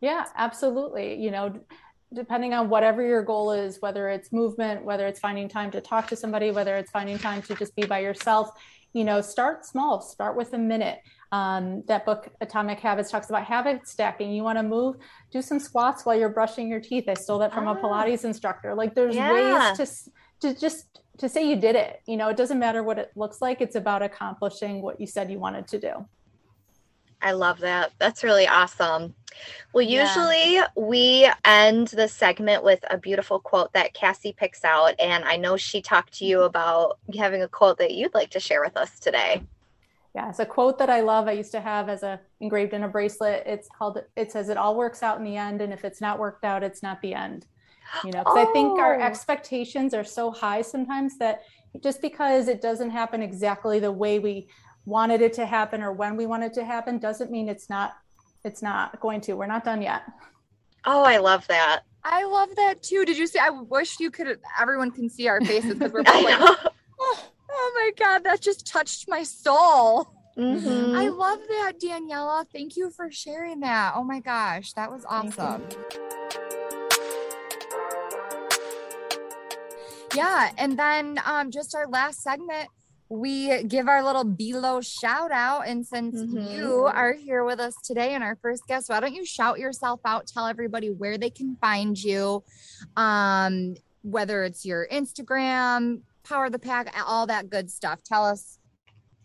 Yeah, 0.00 0.24
absolutely. 0.34 1.14
You 1.14 1.30
know, 1.30 1.60
depending 2.12 2.54
on 2.54 2.68
whatever 2.68 3.02
your 3.02 3.22
goal 3.22 3.52
is, 3.52 3.80
whether 3.80 4.08
it's 4.08 4.32
movement, 4.32 4.84
whether 4.84 5.06
it's 5.06 5.20
finding 5.20 5.48
time 5.48 5.70
to 5.70 5.80
talk 5.80 6.08
to 6.08 6.16
somebody, 6.16 6.50
whether 6.50 6.76
it's 6.76 6.90
finding 6.90 7.18
time 7.18 7.42
to 7.42 7.54
just 7.54 7.74
be 7.76 7.84
by 7.86 8.00
yourself, 8.00 8.50
you 8.92 9.04
know, 9.04 9.20
start 9.20 9.64
small, 9.64 10.00
start 10.00 10.36
with 10.36 10.52
a 10.52 10.58
minute. 10.58 11.00
Um, 11.32 11.84
that 11.86 12.04
book, 12.04 12.28
Atomic 12.40 12.80
Habits, 12.80 13.10
talks 13.10 13.28
about 13.28 13.44
habit 13.44 13.86
stacking. 13.86 14.32
You 14.32 14.42
want 14.42 14.58
to 14.58 14.64
move, 14.64 14.96
do 15.30 15.40
some 15.40 15.60
squats 15.60 16.04
while 16.04 16.18
you're 16.18 16.28
brushing 16.28 16.68
your 16.68 16.80
teeth. 16.80 17.04
I 17.08 17.14
stole 17.14 17.38
that 17.38 17.54
from 17.54 17.68
a 17.68 17.72
ah. 17.72 17.76
Pilates 17.76 18.24
instructor. 18.24 18.74
Like 18.74 18.96
there's 18.96 19.14
yeah. 19.14 19.72
ways 19.72 20.10
to, 20.40 20.48
to 20.48 20.58
just 20.58 21.00
to 21.18 21.28
say 21.28 21.48
you 21.48 21.54
did 21.54 21.76
it. 21.76 22.00
You 22.06 22.16
know, 22.16 22.28
it 22.28 22.36
doesn't 22.36 22.58
matter 22.58 22.82
what 22.82 22.98
it 22.98 23.12
looks 23.14 23.40
like. 23.40 23.60
It's 23.60 23.76
about 23.76 24.02
accomplishing 24.02 24.82
what 24.82 25.00
you 25.00 25.06
said 25.06 25.30
you 25.30 25.38
wanted 25.38 25.68
to 25.68 25.78
do. 25.78 26.06
I 27.22 27.32
love 27.32 27.60
that. 27.60 27.92
That's 27.98 28.24
really 28.24 28.46
awesome. 28.46 29.14
Well, 29.72 29.84
usually 29.84 30.54
yeah. 30.54 30.66
we 30.76 31.30
end 31.44 31.88
the 31.88 32.08
segment 32.08 32.64
with 32.64 32.80
a 32.90 32.98
beautiful 32.98 33.38
quote 33.38 33.72
that 33.72 33.94
Cassie 33.94 34.34
picks 34.36 34.64
out. 34.64 34.94
And 34.98 35.24
I 35.24 35.36
know 35.36 35.56
she 35.56 35.80
talked 35.80 36.14
to 36.18 36.24
you 36.24 36.38
mm-hmm. 36.38 36.46
about 36.46 36.98
having 37.16 37.42
a 37.42 37.48
quote 37.48 37.78
that 37.78 37.94
you'd 37.94 38.14
like 38.14 38.30
to 38.30 38.40
share 38.40 38.62
with 38.62 38.76
us 38.76 38.98
today. 38.98 39.42
Yeah, 40.14 40.28
it's 40.28 40.40
a 40.40 40.46
quote 40.46 40.78
that 40.78 40.90
I 40.90 41.00
love. 41.00 41.28
I 41.28 41.32
used 41.32 41.52
to 41.52 41.60
have 41.60 41.88
as 41.88 42.02
a 42.02 42.20
engraved 42.40 42.74
in 42.74 42.82
a 42.82 42.88
bracelet. 42.88 43.44
It's 43.46 43.68
called 43.68 44.02
it 44.16 44.32
says 44.32 44.48
it 44.48 44.56
all 44.56 44.74
works 44.74 45.04
out 45.04 45.18
in 45.18 45.24
the 45.24 45.36
end 45.36 45.60
and 45.60 45.72
if 45.72 45.84
it's 45.84 46.00
not 46.00 46.18
worked 46.18 46.44
out, 46.44 46.64
it's 46.64 46.82
not 46.82 47.00
the 47.00 47.14
end. 47.14 47.46
You 48.04 48.10
know, 48.12 48.20
because 48.20 48.38
oh. 48.38 48.48
I 48.48 48.52
think 48.52 48.78
our 48.78 49.00
oh. 49.00 49.02
expectations 49.02 49.94
are 49.94 50.04
so 50.04 50.30
high 50.32 50.62
sometimes 50.62 51.16
that 51.18 51.42
just 51.80 52.02
because 52.02 52.48
it 52.48 52.60
doesn't 52.60 52.90
happen 52.90 53.22
exactly 53.22 53.78
the 53.78 53.92
way 53.92 54.18
we 54.18 54.48
wanted 54.84 55.20
it 55.20 55.32
to 55.34 55.46
happen 55.46 55.82
or 55.82 55.92
when 55.92 56.16
we 56.16 56.26
want 56.26 56.42
it 56.42 56.54
to 56.54 56.64
happen 56.64 56.98
doesn't 56.98 57.30
mean 57.30 57.48
it's 57.48 57.68
not 57.68 57.94
it's 58.44 58.62
not 58.62 58.98
going 59.00 59.20
to. 59.22 59.34
We're 59.34 59.46
not 59.46 59.64
done 59.64 59.82
yet. 59.82 60.02
Oh, 60.86 61.04
I 61.04 61.18
love 61.18 61.46
that. 61.48 61.82
I 62.04 62.24
love 62.24 62.48
that 62.56 62.82
too. 62.82 63.04
Did 63.04 63.18
you 63.18 63.26
see? 63.26 63.38
I 63.38 63.50
wish 63.50 64.00
you 64.00 64.10
could. 64.10 64.38
Everyone 64.58 64.90
can 64.90 65.10
see 65.10 65.28
our 65.28 65.40
faces 65.40 65.74
because 65.74 65.92
we're 65.92 66.02
both 66.04 66.24
like, 66.24 66.38
oh, 66.40 66.72
oh, 67.50 67.72
my 67.74 67.90
god, 67.98 68.24
that 68.24 68.40
just 68.40 68.66
touched 68.66 69.08
my 69.08 69.22
soul. 69.22 70.10
Mm-hmm. 70.38 70.96
I 70.96 71.08
love 71.08 71.40
that, 71.48 71.74
Daniela. 71.82 72.46
Thank 72.50 72.76
you 72.76 72.90
for 72.90 73.10
sharing 73.10 73.60
that. 73.60 73.92
Oh 73.94 74.04
my 74.04 74.20
gosh, 74.20 74.72
that 74.72 74.90
was 74.90 75.04
awesome. 75.06 75.64
Yeah, 80.14 80.50
and 80.56 80.78
then 80.78 81.20
um, 81.26 81.50
just 81.50 81.74
our 81.74 81.86
last 81.86 82.22
segment 82.22 82.68
we 83.10 83.64
give 83.64 83.88
our 83.88 84.04
little 84.04 84.22
below 84.22 84.80
shout 84.80 85.32
out. 85.32 85.66
And 85.66 85.84
since 85.84 86.14
mm-hmm. 86.14 86.54
you 86.54 86.84
are 86.84 87.12
here 87.12 87.44
with 87.44 87.58
us 87.58 87.74
today 87.82 88.14
and 88.14 88.22
our 88.22 88.38
first 88.40 88.66
guest, 88.68 88.88
why 88.88 89.00
don't 89.00 89.12
you 89.12 89.26
shout 89.26 89.58
yourself 89.58 90.00
out? 90.04 90.28
Tell 90.28 90.46
everybody 90.46 90.90
where 90.90 91.18
they 91.18 91.28
can 91.28 91.56
find 91.60 92.02
you, 92.02 92.44
um, 92.96 93.74
whether 94.02 94.44
it's 94.44 94.64
your 94.64 94.86
Instagram, 94.92 96.02
Power 96.22 96.50
the 96.50 96.60
Pack, 96.60 96.94
all 97.04 97.26
that 97.26 97.50
good 97.50 97.68
stuff. 97.68 97.98
Tell 98.04 98.24
us, 98.24 98.60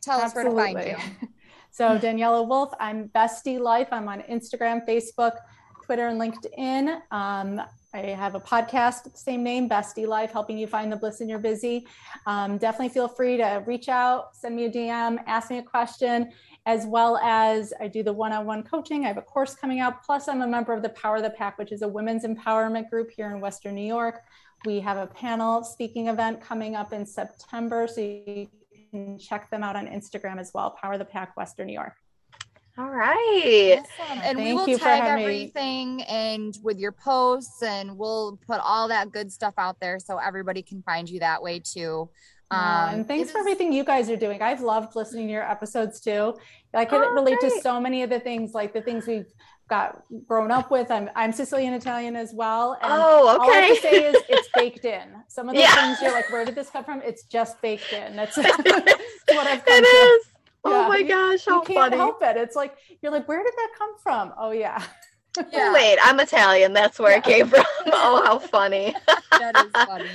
tell 0.02 0.20
Absolutely. 0.20 0.64
us 0.64 0.74
where 0.74 0.84
to 0.84 1.00
find 1.00 1.12
you. 1.22 1.28
so 1.72 2.00
Daniela 2.00 2.46
Wolfe, 2.46 2.74
I'm 2.80 3.06
Best 3.06 3.46
D 3.46 3.60
Life. 3.60 3.90
I'm 3.92 4.08
on 4.08 4.22
Instagram, 4.24 4.84
Facebook, 4.88 5.38
Twitter, 5.86 6.08
and 6.08 6.20
LinkedIn. 6.20 7.02
Um, 7.12 7.62
I 7.96 8.08
have 8.10 8.36
a 8.36 8.42
podcast, 8.42 9.16
same 9.16 9.42
name, 9.42 9.70
Best 9.70 9.96
D 9.96 10.06
Life, 10.06 10.34
helping 10.34 10.58
you 10.58 10.68
find 10.68 10.92
the 10.92 10.98
bliss 10.98 11.22
in 11.22 11.30
your 11.30 11.40
busy. 11.40 11.88
Um, 12.26 12.58
definitely 12.58 12.90
feel 12.90 13.08
free 13.08 13.38
to 13.38 13.64
reach 13.66 13.88
out, 13.88 14.36
send 14.36 14.54
me 14.54 14.66
a 14.66 14.70
DM, 14.70 15.18
ask 15.28 15.50
me 15.50 15.60
a 15.60 15.64
question, 15.64 16.30
as 16.66 16.86
well 16.86 17.18
as 17.24 17.74
I 17.80 17.88
do 17.88 18.04
the 18.04 18.12
one 18.12 18.34
on 18.34 18.46
one 18.46 18.64
coaching. 18.64 19.06
I 19.06 19.08
have 19.08 19.18
a 19.18 19.22
course 19.22 19.56
coming 19.56 19.80
out. 19.80 20.04
Plus, 20.04 20.28
I'm 20.28 20.42
a 20.42 20.48
member 20.48 20.74
of 20.74 20.82
the 20.82 20.90
Power 20.90 21.18
of 21.18 21.24
the 21.24 21.30
Pack, 21.30 21.58
which 21.58 21.72
is 21.72 21.84
a 21.84 21.88
women's 21.88 22.26
empowerment 22.26 22.90
group 22.90 23.12
here 23.12 23.34
in 23.34 23.40
Western 23.40 23.76
New 23.76 23.88
York. 23.88 24.24
We 24.66 24.82
have 24.82 24.98
a 24.98 25.08
panel 25.08 25.64
speaking 25.64 26.10
event 26.10 26.42
coming 26.42 26.76
up 26.76 26.92
in 26.92 27.06
September. 27.06 27.88
So 27.88 28.02
you 28.02 28.50
can 28.92 29.18
check 29.18 29.50
them 29.50 29.64
out 29.64 29.78
on 29.78 29.88
Instagram 29.88 30.38
as 30.38 30.52
well, 30.54 30.72
Power 30.82 30.94
of 30.94 31.00
the 31.00 31.06
Pack, 31.06 31.38
Western 31.38 31.68
New 31.68 31.74
York. 31.74 31.94
All 32.78 32.90
right. 32.90 33.80
Awesome. 33.80 34.20
And 34.24 34.38
Thank 34.38 34.60
we 34.68 34.74
will 34.74 34.80
tag 34.80 35.04
everything 35.04 35.98
me. 35.98 36.06
and 36.06 36.58
with 36.62 36.78
your 36.78 36.92
posts 36.92 37.64
and 37.64 37.98
we'll 37.98 38.38
put 38.46 38.60
all 38.60 38.90
that 38.90 39.12
good 39.12 39.32
stuff 39.32 39.54
out 39.58 39.80
there 39.80 39.98
so 40.00 40.18
everybody 40.18 40.62
can 40.62 40.82
find 40.82 41.10
you 41.10 41.20
that 41.20 41.42
way 41.42 41.60
too. 41.60 42.10
Um, 42.52 42.90
and 42.94 43.08
thanks 43.08 43.32
for 43.32 43.40
is... 43.40 43.42
everything 43.42 43.72
you 43.72 43.84
guys 43.84 44.10
are 44.10 44.18
doing. 44.18 44.42
I've 44.42 44.62
loved 44.62 44.96
listening 44.96 45.28
to 45.28 45.34
your 45.34 45.50
episodes 45.50 46.00
too. 46.00 46.36
I 46.74 46.86
can 46.86 47.02
oh, 47.02 47.14
relate 47.14 47.40
great. 47.40 47.54
to 47.54 47.62
so 47.62 47.80
many 47.80 48.04
of 48.04 48.10
the 48.10 48.20
things, 48.20 48.54
like 48.54 48.74
the 48.74 48.82
things 48.82 49.08
we've 49.08 49.32
got 49.68 50.04
grown 50.28 50.52
up 50.52 50.70
with. 50.70 50.92
I'm 50.92 51.10
I'm 51.16 51.32
Sicilian 51.32 51.74
Italian 51.74 52.16
as 52.16 52.34
well. 52.34 52.74
And 52.74 52.92
oh, 52.94 53.36
okay. 53.36 53.44
All 53.44 53.52
I 53.52 53.56
have 53.56 53.76
to 53.76 53.82
say 53.82 54.06
is 54.06 54.16
it's 54.30 54.50
baked 54.54 54.86
in. 54.86 55.16
Some 55.28 55.50
of 55.50 55.56
the 55.56 55.62
yeah. 55.62 55.76
things 55.76 56.02
you're 56.02 56.12
like, 56.12 56.32
where 56.32 56.46
did 56.46 56.56
this 56.56 56.70
come 56.70 56.84
from? 56.84 57.02
It's 57.02 57.24
just 57.24 57.62
baked 57.62 57.92
in. 57.94 58.16
That's, 58.16 58.36
that's 58.36 58.58
what 59.28 59.48
I've 59.48 59.66
come 59.66 59.84
it 59.84 59.86
to. 59.86 59.88
Is. 59.88 60.35
Oh 60.66 60.90
my 60.90 61.04
gosh, 61.04 61.46
how 61.46 61.60
you 61.60 61.68
can't 61.68 61.78
funny. 61.78 61.98
help 61.98 62.22
it. 62.24 62.38
It's 62.38 62.56
like 62.56 62.76
you're 63.02 63.12
like, 63.12 63.28
where 63.28 63.44
did 63.44 63.54
that 63.54 63.70
come 63.78 63.98
from? 64.00 64.34
Oh 64.38 64.52
yeah. 64.52 64.84
yeah. 65.52 65.74
Wait, 65.74 65.98
I'm 66.02 66.20
Italian. 66.20 66.74
That's 66.74 67.00
where 67.00 67.12
yeah. 67.12 67.18
it 67.18 67.24
came 67.24 67.48
from. 67.48 67.64
oh, 67.88 68.24
how 68.26 68.40
funny. 68.40 68.96
that 69.32 69.56
is 69.66 69.72
funny. 69.72 70.10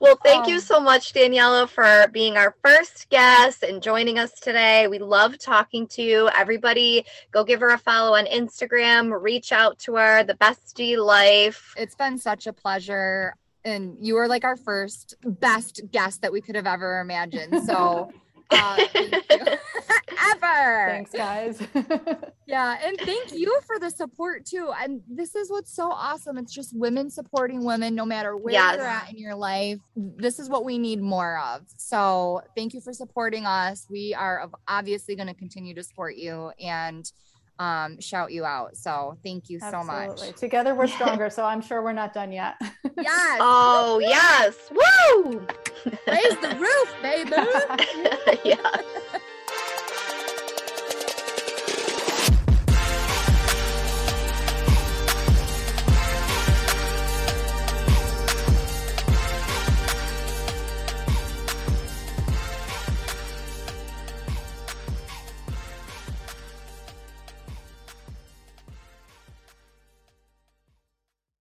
Well, 0.00 0.18
thank 0.22 0.44
um, 0.44 0.50
you 0.50 0.60
so 0.60 0.80
much, 0.80 1.12
Daniela, 1.12 1.68
for 1.68 2.08
being 2.12 2.36
our 2.36 2.54
first 2.62 3.08
guest 3.10 3.62
and 3.62 3.82
joining 3.82 4.18
us 4.18 4.32
today. 4.38 4.86
We 4.86 4.98
love 4.98 5.38
talking 5.38 5.86
to 5.88 6.02
you. 6.02 6.28
Everybody, 6.36 7.06
go 7.30 7.42
give 7.42 7.60
her 7.60 7.70
a 7.70 7.78
follow 7.78 8.16
on 8.16 8.26
Instagram, 8.26 9.22
reach 9.22 9.50
out 9.50 9.78
to 9.80 9.94
her, 9.94 10.22
the 10.24 10.34
Best 10.34 10.76
D 10.76 10.96
Life. 10.96 11.74
It's 11.76 11.94
been 11.94 12.18
such 12.18 12.46
a 12.46 12.52
pleasure. 12.52 13.34
And 13.64 13.96
you 13.98 14.16
were 14.16 14.28
like 14.28 14.44
our 14.44 14.56
first 14.56 15.14
best 15.24 15.80
guest 15.90 16.22
that 16.22 16.32
we 16.32 16.40
could 16.40 16.56
have 16.56 16.66
ever 16.66 17.00
imagined. 17.00 17.64
So 17.64 18.12
uh, 18.50 18.84
ever. 20.32 20.88
Thanks, 20.88 21.12
guys. 21.12 21.60
yeah, 22.46 22.78
and 22.82 22.98
thank 23.00 23.32
you 23.32 23.60
for 23.66 23.78
the 23.78 23.90
support 23.90 24.44
too. 24.46 24.72
And 24.80 25.02
this 25.08 25.34
is 25.34 25.50
what's 25.50 25.74
so 25.74 25.90
awesome. 25.90 26.38
It's 26.38 26.52
just 26.52 26.76
women 26.76 27.10
supporting 27.10 27.64
women, 27.64 27.94
no 27.94 28.04
matter 28.04 28.36
where 28.36 28.54
yes. 28.54 28.76
you're 28.76 28.86
at 28.86 29.10
in 29.10 29.18
your 29.18 29.34
life. 29.34 29.78
This 29.96 30.38
is 30.38 30.48
what 30.48 30.64
we 30.64 30.78
need 30.78 31.00
more 31.00 31.38
of. 31.38 31.62
So 31.76 32.42
thank 32.56 32.74
you 32.74 32.80
for 32.80 32.92
supporting 32.92 33.46
us. 33.46 33.86
We 33.90 34.14
are 34.14 34.50
obviously 34.68 35.16
going 35.16 35.28
to 35.28 35.34
continue 35.34 35.74
to 35.74 35.82
support 35.82 36.16
you 36.16 36.52
and 36.60 37.10
um, 37.58 38.00
shout 38.00 38.32
you 38.32 38.44
out. 38.44 38.76
So 38.76 39.16
thank 39.24 39.48
you 39.48 39.58
Absolutely. 39.62 40.16
so 40.16 40.26
much. 40.26 40.36
Together 40.36 40.74
we're 40.74 40.86
stronger. 40.98 41.30
so 41.30 41.44
I'm 41.44 41.60
sure 41.60 41.82
we're 41.82 41.92
not 41.92 42.12
done 42.12 42.32
yet. 42.32 42.54
yes. 42.98 43.38
Oh, 43.40 43.98
yes. 44.00 44.54
Woo! 44.70 45.46
Raise 46.06 46.36
the 46.40 46.56
roof, 46.58 46.94
baby. 47.02 47.30
yeah. 48.44 48.80